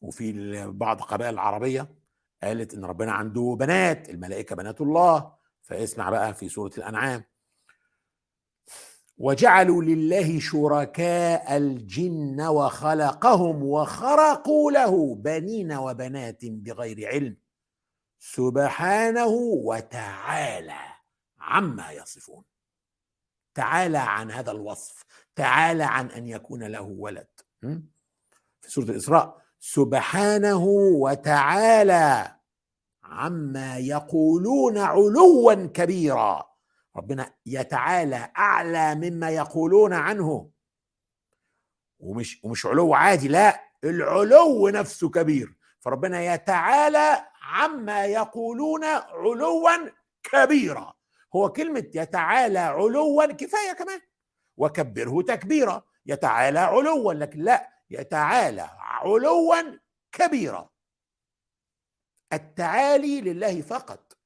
وفي 0.02 0.68
بعض 0.68 1.02
قبائل 1.02 1.34
العربية 1.34 1.96
قالت 2.44 2.74
إن 2.74 2.86
ربنا 2.86 3.12
عنده 3.12 3.58
بنات 3.60 4.10
الملائكة 4.10 4.56
بنات 4.56 4.82
الله. 4.82 5.36
فاسمع 5.62 6.10
بقى 6.10 6.34
في 6.34 6.50
سورة 6.50 6.72
الأنعام. 6.78 7.24
وجعلوا 9.20 9.84
لله 9.84 10.40
شركاء 10.40 11.58
الجن 11.58 12.42
وخلقهم 12.42 13.64
وخرقوا 13.64 14.72
له 14.72 15.16
بنين 15.16 15.74
وبنات 15.74 16.46
بغير 16.46 17.08
علم. 17.08 17.38
سبحانه 18.20 19.28
وتعالى 19.66 20.82
عما 21.40 21.92
يصفون. 21.92 22.44
تعالى 23.56 23.98
عن 23.98 24.32
هذا 24.32 24.52
الوصف. 24.52 25.06
تعالى 25.36 25.84
عن 25.84 26.12
أن 26.12 26.28
يكون 26.28 26.64
له 26.64 26.82
ولد. 26.82 27.28
في 28.62 28.72
سورة 28.72 28.86
الاسراء 28.86 29.42
سبحانه 29.60 30.66
وتعالى 31.04 32.36
عما 33.04 33.78
يقولون 33.78 34.78
علوا 34.78 35.54
كبيرا. 35.54 36.49
ربنا 37.00 37.34
يتعالى 37.46 38.32
أعلى 38.38 38.96
مما 38.96 39.30
يقولون 39.30 39.94
عنه. 39.94 40.50
ومش 42.00 42.40
ومش 42.44 42.66
علو 42.66 42.94
عادي 42.94 43.28
لا 43.28 43.60
العلو 43.84 44.70
نفسه 44.70 45.10
كبير. 45.10 45.56
فربنا 45.80 46.34
يتعالى 46.34 47.26
عما 47.42 48.06
يقولون 48.06 48.84
علوا 48.84 49.90
كبيرا 50.24 50.94
هو 51.36 51.50
كلمة 51.50 51.92
يتعالى 51.96 52.60
علوا 52.60 53.26
كفاية 53.26 53.74
كمان. 53.74 54.02
وكبره 54.58 55.22
تكبيرا 55.22 55.84
يتعالى 56.06 56.60
علوا 56.60 57.14
لكن 57.14 57.40
لا 57.40 57.70
يتعالى 57.90 58.70
علوا 58.80 59.80
كبيرا 60.12 60.70
التعالي 62.34 63.22
لله 63.22 63.62
فقط. 63.62 64.19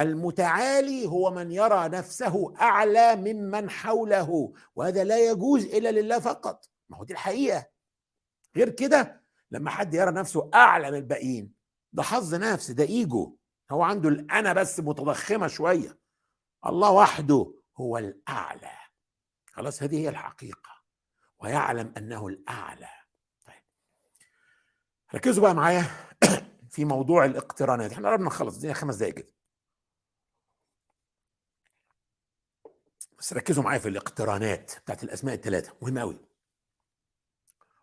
المتعالي 0.00 1.06
هو 1.06 1.30
من 1.30 1.52
يرى 1.52 1.88
نفسه 1.88 2.54
أعلى 2.60 3.16
ممن 3.16 3.70
حوله 3.70 4.52
وهذا 4.74 5.04
لا 5.04 5.30
يجوز 5.30 5.64
إلا 5.64 5.88
لله 6.00 6.18
فقط. 6.18 6.70
ما 6.88 6.96
هو 6.96 7.04
دي 7.04 7.12
الحقيقة. 7.12 7.66
غير 8.56 8.70
كده 8.70 9.22
لما 9.50 9.70
حد 9.70 9.94
يرى 9.94 10.10
نفسه 10.10 10.50
أعلى 10.54 10.90
من 10.90 10.96
الباقيين 10.96 11.52
ده 11.92 12.02
حظ 12.02 12.34
نفس 12.34 12.70
ده 12.70 12.84
إيجو. 12.84 13.36
هو 13.70 13.82
عنده 13.82 14.08
الانا 14.08 14.52
بس 14.52 14.80
متضخمة 14.80 15.46
شوية. 15.46 15.98
الله 16.66 16.90
وحده 16.90 17.54
هو 17.76 17.98
الأعلى. 17.98 18.70
خلاص 19.52 19.82
هذه 19.82 19.98
هي 20.00 20.08
الحقيقة. 20.08 20.70
ويعلم 21.38 21.92
أنه 21.96 22.26
الأعلى. 22.26 22.88
طيب. 23.46 23.62
ركزوا 25.14 25.42
بقى 25.42 25.54
معايا 25.54 25.84
في 26.70 26.84
موضوع 26.84 27.24
الاقترانات 27.24 27.92
إحنا 27.92 28.08
قربنا 28.08 28.26
نخلص 28.26 28.54
الدنيا 28.54 28.74
خمس 28.74 28.96
دقايق 28.96 29.14
كده. 29.14 29.35
بس 33.18 33.32
ركزوا 33.32 33.62
معايا 33.62 33.78
في 33.78 33.88
الاقترانات 33.88 34.72
بتاعت 34.84 35.04
الأسماء 35.04 35.34
الثلاثه 35.34 35.72
مهم 35.82 35.98
قوي 35.98 36.18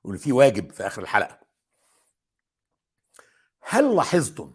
واللي 0.03 0.19
فيه 0.19 0.33
واجب 0.33 0.71
في 0.71 0.87
آخر 0.87 1.01
الحلقة. 1.01 1.39
هل 3.61 3.95
لاحظتم 3.95 4.53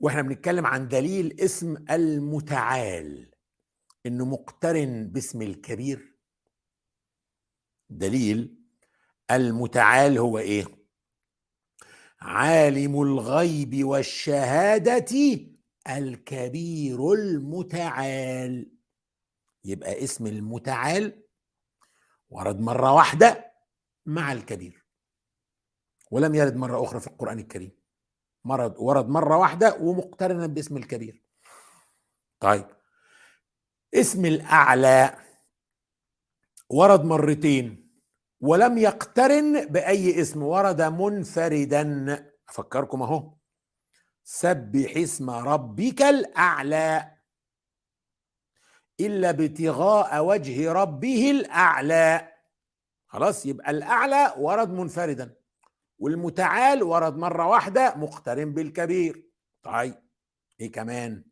وإحنا 0.00 0.22
بنتكلم 0.22 0.66
عن 0.66 0.88
دليل 0.88 1.40
اسم 1.40 1.84
المتعال 1.90 3.30
إنه 4.06 4.24
مقترن 4.24 5.08
باسم 5.08 5.42
الكبير؟ 5.42 6.18
دليل 7.90 8.58
المتعال 9.30 10.18
هو 10.18 10.38
إيه؟ 10.38 10.64
عالم 12.20 13.02
الغيب 13.02 13.84
والشهادة 13.84 15.06
الكبير 15.88 17.12
المتعال. 17.12 18.77
يبقى 19.64 20.04
اسم 20.04 20.26
المتعال 20.26 21.22
ورد 22.30 22.60
مرة 22.60 22.92
واحدة 22.92 23.52
مع 24.06 24.32
الكبير 24.32 24.84
ولم 26.10 26.34
يرد 26.34 26.56
مرة 26.56 26.84
أخرى 26.84 27.00
في 27.00 27.06
القرآن 27.06 27.38
الكريم. 27.38 27.78
مرض 28.44 28.74
ورد 28.78 29.08
مرة 29.08 29.36
واحدة 29.36 29.74
ومقترنا 29.80 30.46
باسم 30.46 30.76
الكبير. 30.76 31.22
طيب 32.40 32.66
اسم 33.94 34.26
الأعلى 34.26 35.18
ورد 36.70 37.04
مرتين 37.04 37.92
ولم 38.40 38.78
يقترن 38.78 39.66
بأي 39.66 40.20
اسم 40.20 40.42
ورد 40.42 40.82
منفردا. 40.82 42.32
أفكركم 42.48 43.02
أهو. 43.02 43.34
سبح 44.24 44.96
اسم 44.96 45.30
ربك 45.30 46.02
الأعلى. 46.02 47.17
إلا 49.00 49.30
ابتغاء 49.30 50.24
وجه 50.24 50.72
ربه 50.72 51.30
الأعلى. 51.30 52.32
خلاص 53.06 53.46
يبقى 53.46 53.70
الأعلى 53.70 54.34
ورد 54.38 54.70
منفردا 54.70 55.36
والمتعال 55.98 56.82
ورد 56.82 57.16
مرة 57.16 57.46
واحدة 57.46 57.94
مقترن 57.96 58.54
بالكبير. 58.54 59.28
طيب 59.62 59.94
إيه 60.60 60.72
كمان؟ 60.72 61.24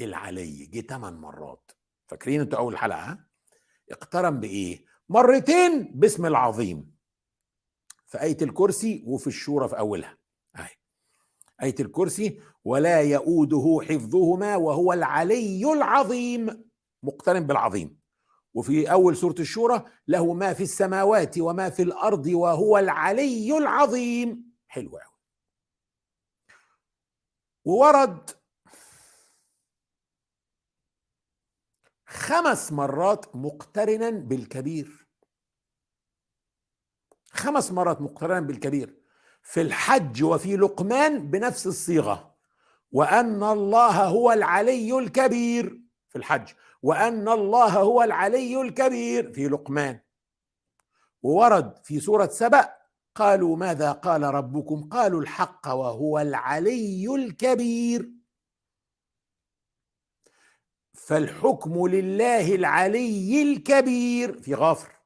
العلي 0.00 0.66
جه 0.66 0.80
ثمان 0.80 1.14
مرات. 1.14 1.70
فاكرين 2.08 2.40
أنتوا 2.40 2.58
أول 2.58 2.78
حلقة 2.78 2.98
ها؟ 2.98 3.28
اقترن 3.90 4.40
بإيه؟ 4.40 4.84
مرتين 5.08 5.92
باسم 5.94 6.26
العظيم. 6.26 6.92
في 8.06 8.22
آية 8.22 8.36
الكرسي 8.42 9.04
وفي 9.06 9.26
الشورى 9.26 9.68
في 9.68 9.78
أولها. 9.78 10.18
أهي. 10.56 10.70
آية 11.62 11.74
الكرسي 11.80 12.40
ولا 12.64 13.00
يؤوده 13.00 13.80
حفظهما 13.88 14.56
وهو 14.56 14.92
العلي 14.92 15.72
العظيم. 15.72 16.71
مقترن 17.02 17.46
بالعظيم. 17.46 18.02
وفي 18.54 18.92
أول 18.92 19.16
سورة 19.16 19.34
الشورى 19.40 19.84
له 20.08 20.34
ما 20.34 20.52
في 20.52 20.62
السماوات 20.62 21.38
وما 21.38 21.70
في 21.70 21.82
الأرض 21.82 22.26
وهو 22.26 22.78
العلي 22.78 23.58
العظيم. 23.58 24.52
حلو 24.66 24.90
قوي 24.90 25.12
وورد 27.64 28.30
خمس 32.06 32.72
مرات 32.72 33.36
مقترنا 33.36 34.10
بالكبير. 34.10 35.08
خمس 37.30 37.72
مرات 37.72 38.00
مقترنا 38.00 38.40
بالكبير. 38.40 39.02
في 39.42 39.60
الحج 39.60 40.22
وفي 40.22 40.56
لقمان 40.56 41.30
بنفس 41.30 41.66
الصيغة. 41.66 42.36
وأن 42.90 43.42
الله 43.42 44.04
هو 44.04 44.32
العلي 44.32 44.98
الكبير 44.98 45.82
في 46.08 46.18
الحج. 46.18 46.52
وأن 46.82 47.28
الله 47.28 47.78
هو 47.78 48.02
العلي 48.02 48.60
الكبير 48.60 49.32
في 49.32 49.48
لقمان. 49.48 50.00
وورد 51.22 51.84
في 51.84 52.00
سورة 52.00 52.26
سبأ 52.26 52.74
قالوا 53.14 53.56
ماذا 53.56 53.92
قال 53.92 54.22
ربكم؟ 54.22 54.88
قالوا 54.88 55.20
الحق 55.20 55.68
وهو 55.68 56.18
العلي 56.18 57.14
الكبير. 57.14 58.12
فالحكم 60.94 61.86
لله 61.88 62.54
العلي 62.54 63.42
الكبير 63.42 64.42
في 64.42 64.54
غافر 64.54 65.02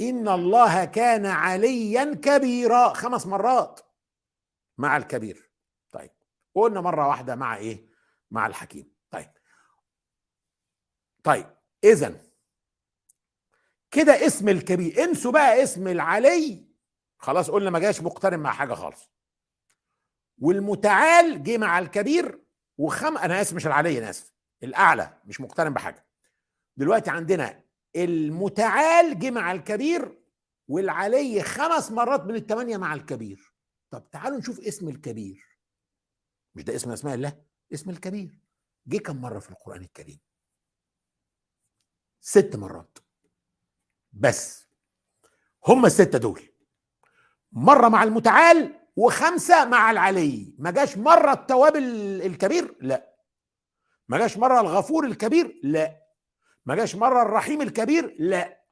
إن 0.00 0.28
الله 0.28 0.84
كان 0.84 1.26
عليا 1.26 2.14
كبيرا 2.14 2.92
خمس 2.92 3.26
مرات 3.26 3.80
مع 4.78 4.96
الكبير. 4.96 5.50
طيب 5.90 6.10
قلنا 6.54 6.80
مرة 6.80 7.08
واحدة 7.08 7.34
مع 7.34 7.56
إيه؟ 7.56 7.88
مع 8.30 8.46
الحكيم. 8.46 8.97
طيب 11.24 11.46
اذا 11.84 12.20
كده 13.90 14.26
اسم 14.26 14.48
الكبير 14.48 15.04
انسوا 15.04 15.32
بقى 15.32 15.62
اسم 15.62 15.88
العلي 15.88 16.68
خلاص 17.18 17.50
قلنا 17.50 17.70
ما 17.70 17.78
جاش 17.78 18.00
مقترن 18.02 18.40
مع 18.40 18.52
حاجة 18.52 18.74
خالص. 18.74 19.10
والمتعال 20.38 21.42
جه 21.42 21.58
مع 21.58 21.78
الكبير 21.78 22.42
وخم 22.78 23.18
أنا 23.18 23.40
آسف 23.40 23.54
مش 23.54 23.66
العلي 23.66 23.98
أنا 23.98 24.10
آسف 24.10 24.32
الأعلى 24.62 25.20
مش 25.24 25.40
مقترن 25.40 25.72
بحاجة. 25.72 26.06
دلوقتي 26.76 27.10
عندنا 27.10 27.64
المتعال 27.96 29.18
جه 29.18 29.30
مع 29.30 29.52
الكبير 29.52 30.18
والعلي 30.68 31.42
خمس 31.42 31.90
مرات 31.90 32.24
من 32.24 32.34
الثمانيه 32.34 32.76
مع 32.76 32.94
الكبير. 32.94 33.54
طب 33.90 34.10
تعالوا 34.10 34.38
نشوف 34.38 34.60
اسم 34.60 34.88
الكبير. 34.88 35.58
مش 36.54 36.62
ده 36.64 36.74
اسم 36.74 36.90
أسماء 36.90 37.14
الله 37.14 37.42
اسم 37.72 37.90
الكبير. 37.90 38.40
جه 38.86 38.98
كم 38.98 39.16
مرة 39.16 39.38
في 39.38 39.50
القرآن 39.50 39.82
الكريم؟ 39.82 40.20
ست 42.28 42.56
مرات. 42.56 42.98
بس. 44.12 44.68
هم 45.66 45.86
الستة 45.86 46.18
دول. 46.18 46.42
مرة 47.52 47.88
مع 47.88 48.02
المتعال 48.02 48.80
وخمسة 48.96 49.64
مع 49.64 49.90
العلي. 49.90 50.54
ما 50.58 50.70
جاش 50.70 50.98
مرة 50.98 51.32
التواب 51.32 51.76
الكبير؟ 51.76 52.76
لا. 52.80 53.14
ما 54.08 54.18
جاش 54.18 54.36
مرة 54.36 54.60
الغفور 54.60 55.04
الكبير؟ 55.04 55.60
لا. 55.62 56.02
ما 56.66 56.74
جاش 56.74 56.94
مرة 56.94 57.22
الرحيم 57.22 57.62
الكبير؟ 57.62 58.16
لا. 58.18 58.64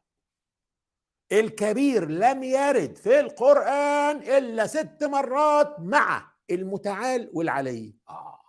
الكبير 1.33 2.09
لم 2.09 2.43
يرد 2.43 2.97
في 2.97 3.21
القرآن 3.21 4.17
إلا 4.17 4.67
ست 4.67 5.05
مرات 5.05 5.81
مع 5.81 6.33
المتعال 6.51 7.31
والعلي. 7.33 7.97
آه. 8.09 8.41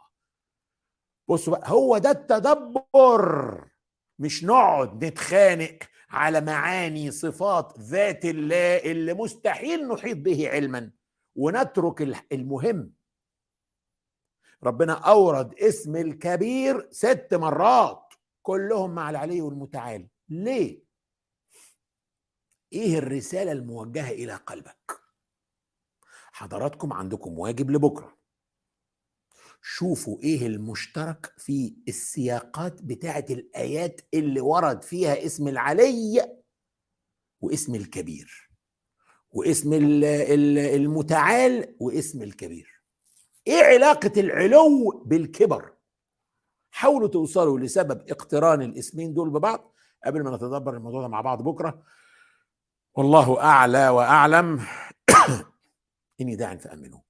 بصوا 1.28 1.58
بقى 1.58 1.72
هو 1.72 1.98
ده 1.98 2.12
التدبر. 2.12 3.77
مش 4.20 4.44
نقعد 4.44 5.06
نتخانق 5.06 5.78
على 6.10 6.42
معاني 6.42 7.12
صفات 7.12 7.80
ذات 7.80 8.26
الله 8.26 8.78
اللي 8.78 9.14
مستحيل 9.14 9.88
نحيط 9.88 10.18
به 10.18 10.50
علما 10.50 10.92
ونترك 11.36 12.02
المهم. 12.32 12.94
ربنا 14.64 14.94
أورد 14.94 15.54
اسم 15.60 15.96
الكبير 15.96 16.88
ست 16.92 17.28
مرات 17.32 18.14
كلهم 18.42 18.96
مع 18.96 19.10
العلي 19.10 19.42
والمتعال. 19.42 20.08
ليه؟ 20.30 20.84
إيه 22.74 22.98
الرسالة 22.98 23.52
الموجهة 23.52 24.12
إلى 24.12 24.36
قلبك؟ 24.36 25.00
حضراتكم 26.32 26.94
عندكم 26.94 27.40
واجب 27.40 27.72
لبكرة. 27.72 28.17
شوفوا 29.70 30.22
إيه 30.24 30.48
المشترك 30.48 31.34
في 31.38 31.76
السياقات 31.88 32.82
بتاعه 32.82 33.26
الآيات 33.30 34.02
اللي 34.14 34.42
ورد 34.42 34.84
فيها 34.84 35.26
اسم 35.26 35.48
العلي 35.48 36.38
واسم 37.42 37.76
الكبير 37.76 38.50
واسم 39.32 39.74
المتعال 39.74 41.76
واسم 41.80 42.22
الكبير. 42.22 42.82
إيه 43.48 43.64
علاقة 43.64 44.12
العلو 44.18 45.04
بالكبر؟ 45.06 45.74
حاولوا 46.72 47.08
توصلوا 47.08 47.60
لسبب 47.60 48.02
اقتران 48.10 48.62
الاسمين 48.62 49.14
دول 49.14 49.30
ببعض 49.30 49.74
قبل 50.06 50.24
ما 50.24 50.36
نتدبر 50.36 50.78
الموضوع 50.78 51.02
ده 51.02 51.08
مع 51.08 51.22
بعض 51.22 51.42
بكرة. 51.42 51.84
والله 52.94 53.42
أعلى 53.42 53.90
وأعلم. 53.90 54.66
إني 56.22 56.36
داع 56.36 56.56
فأمنوا. 56.56 57.07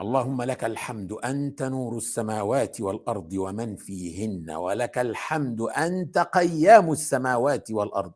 اللهم 0.00 0.42
لك 0.42 0.64
الحمد 0.64 1.12
أنت 1.12 1.62
نور 1.62 1.96
السماوات 1.96 2.80
والأرض 2.80 3.32
ومن 3.32 3.76
فيهن 3.76 4.50
ولك 4.50 4.98
الحمد 4.98 5.60
أنت 5.60 6.18
قيام 6.18 6.92
السماوات 6.92 7.70
والأرض 7.70 8.12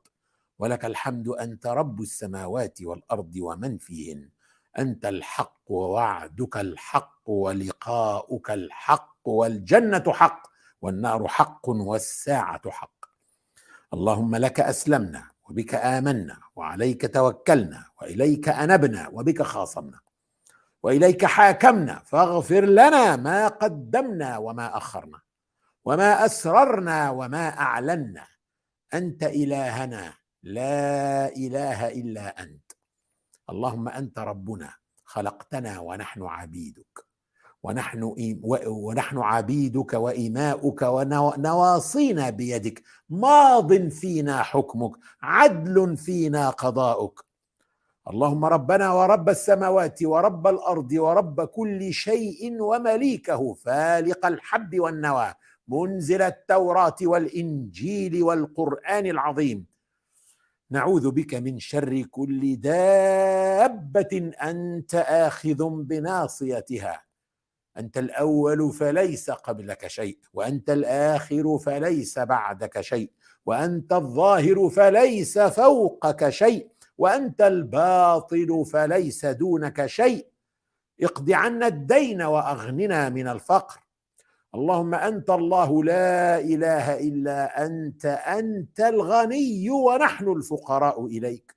ولك 0.59 0.85
الحمد 0.85 1.29
أنت 1.29 1.67
رب 1.67 2.01
السماوات 2.01 2.83
والأرض 2.83 3.33
ومن 3.37 3.79
فيهن. 3.79 4.29
أنت 4.79 5.07
الحق 5.07 5.63
ووعدك 5.67 6.57
الحق 6.57 7.23
ولقاؤك 7.31 8.51
الحق 8.51 9.29
والجنة 9.29 10.13
حق 10.13 10.43
والنار 10.83 11.29
حق 11.29 11.69
والساعة 11.69 12.71
حق. 12.71 13.05
اللهم 13.95 14.37
لك 14.37 14.61
أسلمنا 14.61 15.31
وبك 15.49 15.75
آمنا 15.75 16.39
وعليك 16.57 17.15
توكلنا 17.15 17.85
وإليك 18.03 18.49
أنبنا 18.49 19.09
وبك 19.13 19.43
خاصمنا. 19.43 20.08
وإليك 20.83 21.25
حاكمنا 21.25 21.99
فاغفر 22.05 22.65
لنا 22.65 23.17
ما 23.17 23.49
قدمنا 23.49 24.39
وما 24.39 24.77
أخرنا 24.77 25.21
وما 25.85 26.25
أسررنا 26.25 27.11
وما 27.11 27.49
أعلنا. 27.49 28.27
أنت 28.95 29.23
إلهنا 29.23 30.15
لا 30.43 31.29
إله 31.29 31.89
إلا 31.89 32.43
أنت. 32.43 32.73
اللهم 33.51 33.89
أنت 33.89 34.19
ربنا 34.19 34.75
خلقتنا 35.05 35.81
ونحن 35.81 36.23
عبيدك. 36.23 37.07
ونحن 37.63 38.15
ونحن 38.67 39.19
عبيدك 39.19 39.93
وإماؤك 39.95 40.83
ونواصينا 40.83 42.31
بيدك. 42.31 42.83
ماض 43.09 43.89
فينا 43.89 44.43
حكمك 44.43 44.93
عدل 45.23 45.97
فينا 45.97 46.51
قضاؤك. 46.51 47.28
اللهم 48.09 48.45
ربنا 48.45 48.93
ورب 48.93 49.29
السماوات 49.29 50.03
ورب 50.03 50.47
الأرض 50.47 50.93
ورب 50.93 51.45
كل 51.45 51.93
شيء 51.93 52.63
ومليكه 52.63 53.55
فالق 53.55 54.27
الحب 54.27 54.81
والنوى 54.81 55.35
منزل 55.69 56.23
التوراة 56.23 56.97
والإنجيل 57.03 58.23
والقرآن 58.23 59.07
العظيم. 59.07 59.67
نعوذ 60.71 61.11
بك 61.11 61.35
من 61.35 61.59
شر 61.59 62.03
كل 62.03 62.57
دابة 62.57 64.33
أنت 64.43 64.95
آخذ 64.95 65.69
بناصيتها. 65.69 67.03
أنت 67.79 67.99
الأول 67.99 68.73
فليس 68.73 69.31
قبلك 69.31 69.87
شيء 69.87 70.19
وأنت 70.33 70.71
الآخر 70.71 71.59
فليس 71.59 72.19
بعدك 72.19 72.81
شيء 72.81 73.11
وأنت 73.47 73.93
الظاهر 73.93 74.69
فليس 74.69 75.39
فوقك 75.39 76.29
شيء. 76.29 76.78
وأنت 76.99 77.43
الباطل 77.43 78.65
فليس 78.73 79.27
دونك 79.27 79.87
شيء. 79.87 80.27
اقض 81.03 81.31
عنا 81.31 81.67
الدين 81.67 82.23
وأغننا 82.23 83.09
من 83.09 83.29
الفقر. 83.29 83.81
اللهم 84.55 84.95
أنت 84.95 85.31
الله 85.31 85.85
لا 85.85 86.41
إله 86.41 86.99
إلا 86.99 87.67
أنت 87.67 88.07
أنت 88.07 88.81
الغني 88.81 89.71
ونحن 89.71 90.29
الفقراء 90.29 91.07
إليك. 91.07 91.55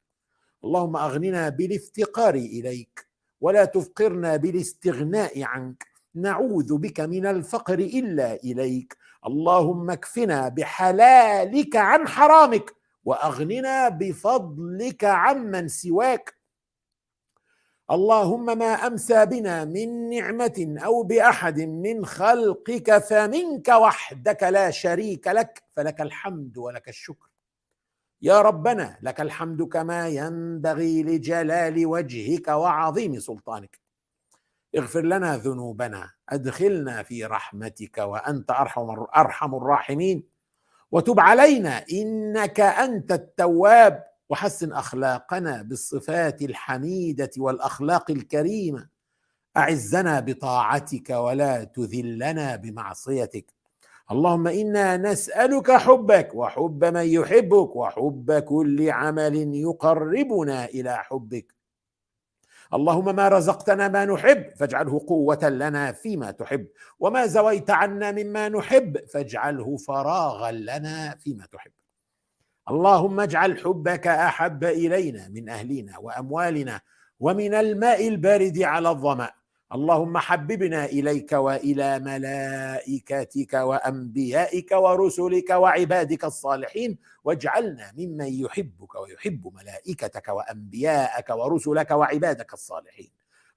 اللهم 0.63 0.95
أغننا 0.97 1.49
بالافتقار 1.49 2.35
إليك 2.35 3.07
ولا 3.41 3.65
تفقرنا 3.65 4.35
بالاستغناء 4.35 5.43
عنك. 5.43 5.87
نعوذ 6.15 6.77
بك 6.77 6.99
من 6.99 7.25
الفقر 7.25 7.79
إلا 7.79 8.33
إليك. 8.33 8.97
اللهم 9.27 9.89
اكفنا 9.91 10.47
بحلالك 10.47 11.75
عن 11.75 12.07
حرامك. 12.07 12.80
وأغننا 13.05 13.89
بفضلك 13.89 15.03
عمن 15.03 15.67
سواك. 15.67 16.41
اللهم 17.91 18.57
ما 18.57 18.73
أمسى 18.87 19.25
بنا 19.25 19.65
من 19.65 20.09
نعمة 20.09 20.75
أو 20.85 21.03
بأحد 21.03 21.59
من 21.59 22.05
خلقك 22.05 22.97
فمنك 22.97 23.67
وحدك 23.67 24.43
لا 24.43 24.71
شريك 24.71 25.27
لك 25.27 25.63
فلك 25.71 26.01
الحمد 26.01 26.57
ولك 26.57 26.89
الشكر. 26.89 27.27
يا 28.21 28.41
ربنا 28.41 28.97
لك 29.01 29.21
الحمد 29.21 29.61
كما 29.61 30.07
ينبغي 30.07 31.03
لجلال 31.03 31.85
وجهك 31.85 32.47
وعظيم 32.47 33.19
سلطانك. 33.19 33.79
اغفر 34.77 35.01
لنا 35.01 35.37
ذنوبنا 35.37 36.11
أدخلنا 36.29 37.03
في 37.03 37.25
رحمتك 37.25 37.97
وأنت 37.97 38.51
أرحم 38.51 38.89
أرحم 39.15 39.55
الراحمين. 39.55 40.30
وتب 40.91 41.19
علينا. 41.19 41.85
إنك 41.91 42.59
أنت 42.59 43.11
التواب. 43.11 44.11
وحسن 44.29 44.73
أخلاقنا 44.73 45.61
بالصفات 45.61 46.41
الحميدة 46.41 47.29
والأخلاق 47.37 48.11
الكريمة. 48.11 48.87
أعزنا 49.57 50.19
بطاعتك 50.19 51.09
ولا 51.09 51.63
تذلنا 51.63 52.55
بمعصيتك. 52.55 53.45
اللهم 54.11 54.47
إنا 54.47 54.97
نسألك 54.97 55.71
حبك 55.71 56.29
وحب 56.33 56.85
من 56.85 57.05
يحبك 57.05 57.75
وحب 57.75 58.39
كل 58.39 58.89
عمل 58.89 59.55
يقربنا 59.55 60.65
إلى 60.65 60.97
حبك. 60.97 61.53
اللهم 62.73 63.15
ما 63.15 63.27
رزقتنا 63.27 63.87
ما 63.87 64.05
نحب 64.05 64.49
فاجعله 64.55 65.05
قوة 65.07 65.49
لنا 65.49 65.91
فيما 65.91 66.31
تحب. 66.31 66.67
وما 66.99 67.25
زويت 67.27 67.69
عنا 67.69 68.11
مما 68.11 68.49
نحب 68.49 68.97
فاجعله 69.13 69.77
فراغا 69.77 70.51
لنا 70.51 71.15
فيما 71.19 71.45
تحب. 71.45 71.71
اللهم 72.69 73.19
اجعل 73.19 73.57
حبك 73.57 74.07
أحب 74.07 74.63
إلينا 74.63 75.27
من 75.27 75.49
أهلنا 75.49 75.97
وأموالنا 75.97 76.81
ومن 77.19 77.53
الماء 77.53 78.07
البارد 78.07 78.59
على 78.61 78.89
الظمأ. 78.89 79.40
اللهم 79.73 80.17
حببنا 80.17 80.85
إليك 80.85 81.31
وإلى 81.31 81.99
ملائكتك 81.99 83.53
وأنبيائك 83.53 84.71
ورسلك 84.71 85.49
وعبادك 85.49 86.25
الصالحين 86.25 86.97
واجعلنا 87.23 87.91
ممن 87.97 88.27
يحبك 88.27 88.95
ويحب 88.95 89.53
ملائكتك 89.55 90.27
وأنبياءك 90.27 91.29
ورسلك 91.29 91.91
وعبادك 91.91 92.53
الصالحين. 92.53 93.11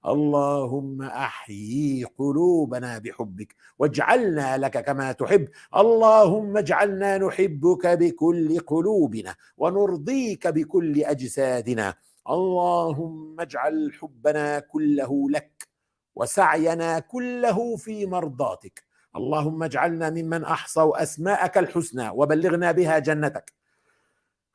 اللهم 0.05 1.01
أحيي 1.01 2.03
قلوبنا 2.17 2.97
بحبك 2.97 3.55
واجعلنا 3.79 4.57
لك 4.57 4.85
كما 4.85 5.11
تحب. 5.11 5.47
اللهم 5.75 6.57
اجعلنا 6.57 7.17
نحبك 7.17 7.87
بكل 7.87 8.59
قلوبنا 8.59 9.35
ونرضيك 9.57 10.47
بكل 10.47 11.03
أجسادنا. 11.03 11.93
اللهم 12.29 13.35
اجعل 13.39 13.91
حبنا 13.93 14.59
كله 14.59 15.29
لك 15.29 15.54
وسعينا 16.15 16.99
كله 16.99 17.75
في 17.75 18.05
مرضاتك. 18.05 18.83
اللهم 19.15 19.63
اجعلنا 19.63 20.09
ممن 20.09 20.43
أحصوا 20.43 21.03
أسماءك 21.03 21.57
الحسنى 21.57 22.09
وبلغنا 22.09 22.71
بها 22.71 22.99
جنتك. 22.99 23.53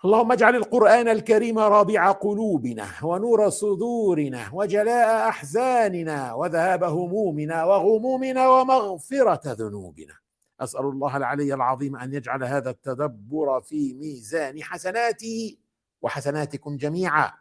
اللهم 0.05 0.33
اجعل 0.33 0.57
القرآن 0.57 1.09
الكريم 1.09 1.59
رابع 1.59 2.11
قلوبنا 2.11 2.87
ونور 3.03 3.49
صدورنا 3.49 4.51
وجلاء 4.53 5.29
أحزاننا 5.29 6.33
وذهاب 6.33 6.85
همومنا 6.85 7.65
وغمومنا 7.65 8.49
ومغفرة 8.49 9.41
ذنوبنا. 9.53 10.15
أسأل 10.61 10.81
الله 10.81 11.17
العلي 11.17 11.55
العظيم 11.55 11.97
أن 11.97 12.15
يجعل 12.15 12.45
هذا 12.45 12.71
التدبر 12.71 13.61
في 13.61 13.95
ميزان 13.95 14.63
حسناتي 14.63 15.59
وحسناتكم 16.03 16.77
جميعا. 16.77 17.33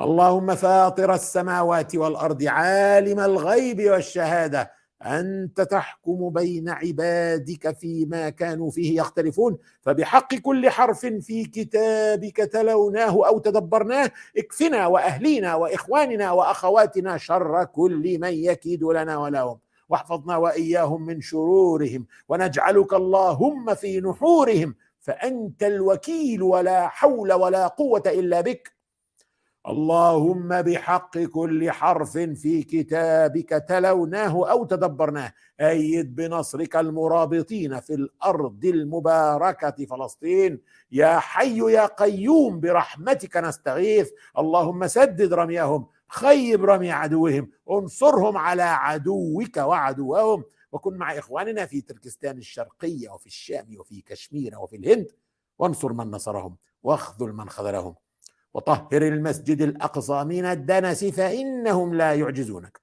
اللهم 0.00 0.54
فاطر 0.54 1.14
السماوات 1.14 1.96
والأرض 1.96 2.42
عالم 2.42 3.20
الغيب 3.20 3.80
والشهادة. 3.90 4.72
أنت 5.02 5.60
تحكم 5.60 6.30
بين 6.30 6.68
عبادك 6.68 7.76
فيما 7.76 8.30
كانوا 8.30 8.70
فيه 8.70 9.00
يختلفون. 9.00 9.58
فبحق 9.82 10.34
كل 10.34 10.70
حرف 10.70 11.06
في 11.06 11.44
كتابك 11.44 12.36
تلوناه 12.36 13.26
أو 13.26 13.38
تدبرناه. 13.38 14.10
اكفنا 14.38 14.86
وأهلينا 14.86 15.54
وإخواننا 15.54 16.32
وأخواتنا 16.32 17.18
شر 17.18 17.64
كل 17.64 18.18
من 18.20 18.32
يكيد 18.32 18.84
لنا 18.84 19.16
ولهم. 19.16 19.58
واحفظنا 19.88 20.36
وإياهم 20.36 21.06
من 21.06 21.20
شرورهم. 21.20 22.06
ونجعلك 22.28 22.94
اللهم 22.94 23.74
في 23.74 24.00
نحورهم. 24.00 24.74
فأنت 25.00 25.62
الوكيل 25.62 26.42
ولا 26.42 26.88
حول 26.88 27.32
ولا 27.32 27.66
قوة 27.66 28.02
إلا 28.06 28.40
بك. 28.40 28.73
اللهم 29.68 30.62
بحق 30.62 31.18
كل 31.18 31.70
حرف 31.70 32.12
في 32.18 32.62
كتابك 32.62 33.48
تلوناه 33.68 34.50
أو 34.50 34.64
تدبرناه. 34.64 35.32
أيد 35.60 36.14
بنصرك 36.14 36.76
المرابطين 36.76 37.80
في 37.80 37.94
الأرض 37.94 38.64
المباركة 38.64 39.86
فلسطين. 39.86 40.60
يا 40.92 41.18
حي 41.18 41.72
يا 41.72 41.86
قيوم 41.86 42.60
برحمتك 42.60 43.36
نستغيث. 43.36 44.10
اللهم 44.38 44.86
سدد 44.86 45.34
رميهم 45.34 45.86
خيب 46.08 46.64
رمي 46.64 46.90
عدوهم. 46.90 47.50
انصرهم 47.70 48.36
على 48.36 48.62
عدوك 48.62 49.56
وعدوهم. 49.56 50.44
وكن 50.72 50.96
مع 50.96 51.18
إخواننا 51.18 51.66
في 51.66 51.80
تركستان 51.80 52.38
الشرقية 52.38 53.10
وفي 53.10 53.26
الشام 53.26 53.76
وفي 53.78 54.00
كشمير 54.00 54.58
وفي 54.58 54.76
الهند. 54.76 55.12
وانصر 55.58 55.92
من 55.92 56.10
نصرهم 56.10 56.56
واخذل 56.82 57.32
من 57.32 57.48
خذلهم. 57.48 58.03
وطهر 58.54 59.02
المسجد 59.02 59.62
الأقصى 59.62 60.24
من 60.24 60.44
الدنس 60.44 61.04
فإنهم 61.04 61.94
لا 61.94 62.14
يعجزونك. 62.14 62.80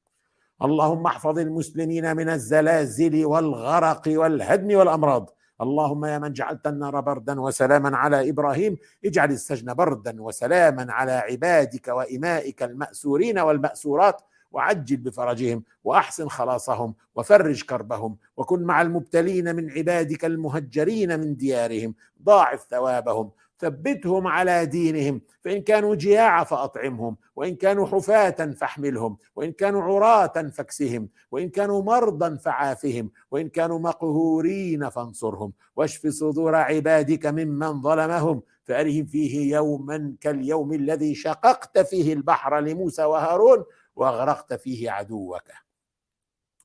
اللهم 0.64 1.06
احفظ 1.06 1.40
المسلمين 1.40 2.16
من 2.16 2.30
الزلازل 2.30 3.26
والغرق 3.26 4.02
والهدم 4.08 4.76
والأمراض. 4.78 5.30
اللهم 5.62 6.06
يا 6.06 6.18
من 6.20 6.34
جعلت 6.34 6.68
النار 6.68 7.02
بردا 7.02 7.42
وسلاما 7.42 7.98
على 7.98 8.30
إبراهيم 8.30 8.78
اجعل 9.06 9.32
السجن 9.32 9.74
بردا 9.74 10.22
وسلاما 10.22 10.94
على 10.94 11.12
عبادك 11.12 11.88
وإمائك 11.88 12.64
المأسورين 12.64 13.40
والمأسورات 13.40 14.22
وعجل 14.52 14.98
بفرجهم 14.98 15.64
وأحسن 15.84 16.28
خلاصهم 16.28 16.94
وفرج 17.16 17.64
كربهم 17.64 18.18
وكن 18.38 18.64
مع 18.64 18.82
المبتلين 18.82 19.56
من 19.56 19.72
عبادك 19.72 20.26
المهجرين 20.26 21.20
من 21.20 21.36
ديارهم 21.36 21.96
ضاعف 22.24 22.68
ثوابهم 22.70 23.32
ثبتهم 23.62 24.28
على 24.28 24.66
دينهم. 24.66 25.22
فإن 25.44 25.62
كانوا 25.62 25.96
جياع 25.96 26.44
فأطعمهم 26.44 27.18
وإن 27.36 27.56
كانوا 27.56 27.88
حفاة 27.88 28.52
فاحملهم 28.52 29.18
وإن 29.36 29.52
كانوا 29.52 29.82
عراة 29.82 30.50
فاكسهم 30.54 31.10
وإن 31.32 31.50
كانوا 31.50 31.84
مرضى 31.84 32.38
فعافهم 32.38 33.12
وإن 33.32 33.50
كانوا 33.50 33.80
مقهورين 33.80 34.90
فانصرهم. 34.90 35.54
واشف 35.76 36.08
صدور 36.08 36.56
عبادك 36.56 37.26
ممن 37.26 37.82
ظلمهم. 37.82 38.42
فأرهم 38.64 39.06
فيه 39.06 39.56
يوما 39.56 40.16
كاليوم 40.22 40.74
الذي 40.74 41.16
شققت 41.16 41.80
فيه 41.80 42.14
البحر 42.14 42.60
لموسى 42.60 43.04
وهارون 43.04 43.64
وأغرقت 43.96 44.54
فيه 44.54 44.92
عدوك. 44.92 45.44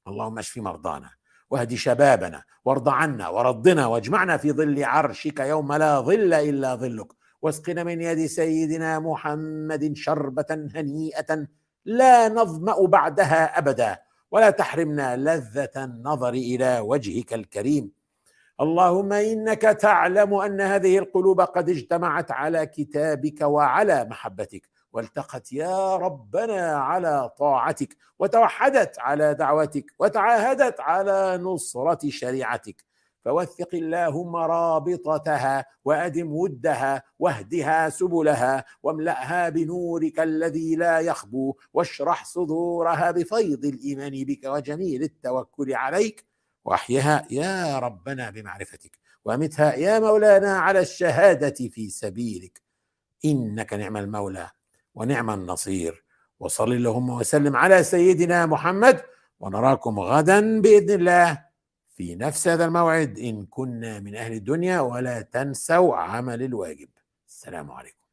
اللهم 0.09 0.39
اشف 0.39 0.57
مرضانا. 0.59 1.11
واهد 1.51 1.75
شبابنا 1.75 2.43
وارض 2.65 2.89
عنا 2.89 3.29
ورضنا 3.29 3.87
واجمعنا 3.87 4.37
في 4.37 4.53
ظل 4.53 4.85
عرشك 4.85 5.41
يوم 5.41 5.73
لا 5.73 6.01
ظل 6.01 6.35
إلا 6.35 6.75
ظلك. 6.75 7.13
واسقنا 7.43 7.85
من 7.85 8.01
يد 8.01 8.27
سيدنا 8.27 8.99
محمد 8.99 9.97
شربة 9.97 10.69
هنيئة 10.75 11.47
لا 11.85 12.29
نظمأ 12.29 12.87
بعدها 12.87 13.59
أبدا 13.59 13.99
ولا 14.31 14.51
تحرمنا 14.51 15.17
لذة 15.17 15.85
النظر 15.85 16.29
إلى 16.29 16.79
وجهك 16.79 17.35
الكريم. 17.35 17.91
اللهم 18.61 19.13
إنك 19.13 19.63
تعلم 19.63 20.35
أن 20.35 20.61
هذه 20.61 20.99
القلوب 20.99 21.41
قد 21.41 21.71
اجتمعت 21.71 22.31
على 22.31 22.67
كتابك 22.67 23.41
وعلى 23.41 24.05
محبتك. 24.05 24.69
والتقت 24.97 25.53
يا 25.53 25.97
ربنا 25.97 26.77
على 26.77 27.31
طاعتك 27.39 27.97
وتوحدت 28.19 28.99
على 28.99 29.35
دعوتك 29.35 29.95
وتعاهدت 29.99 30.81
على 30.81 31.39
نصرة 31.43 32.11
شريعتك. 32.11 32.85
فوثق 33.25 33.75
اللهم 33.75 34.37
رابطتها 34.37 35.65
وأدم 35.85 36.33
ودها 36.33 37.03
واهدها 37.19 37.89
سبلها 37.89 38.65
واملأها 38.83 39.49
بنورك 39.49 40.21
الذي 40.21 40.77
لا 40.77 41.01
يخبو 41.01 41.55
واشرح 41.73 42.25
صدورها 42.25 43.11
بفيض 43.11 43.65
الإيمان 43.65 44.25
بك 44.25 44.45
وجميل 44.45 45.03
التوكل 45.03 45.75
عليك. 45.75 46.27
واحيها 46.65 47.27
يا 47.31 47.79
ربنا 47.79 48.31
بمعرفتك 48.31 48.99
وامتها 49.25 49.75
يا 49.75 49.99
مولانا 49.99 50.59
على 50.59 50.81
الشهادة 50.81 51.69
في 51.69 51.91
سبيلك. 51.91 52.63
إنك 53.25 53.75
نعم 53.75 53.97
المولى. 53.97 54.56
ونعم 54.97 55.31
النصير. 55.31 56.05
وصل 56.41 56.73
اللهم 56.73 57.11
وسلم 57.11 57.57
على 57.57 57.83
سيدنا 57.83 58.47
محمد 58.47 59.03
ونراكم 59.41 60.01
غدا 60.01 60.61
بإذن 60.61 60.91
الله. 60.91 61.47
في 61.97 62.15
نفس 62.15 62.49
هذا 62.49 62.65
الموعد 62.65 63.19
إن 63.19 63.47
كنا 63.47 64.01
من 64.01 64.17
أهل 64.17 64.33
الدنيا 64.33 64.81
ولا 64.81 65.21
تنسوا 65.21 65.97
عمل 65.97 66.43
الواجب. 66.43 66.89
السلام 67.29 67.71
عليكم. 67.71 68.06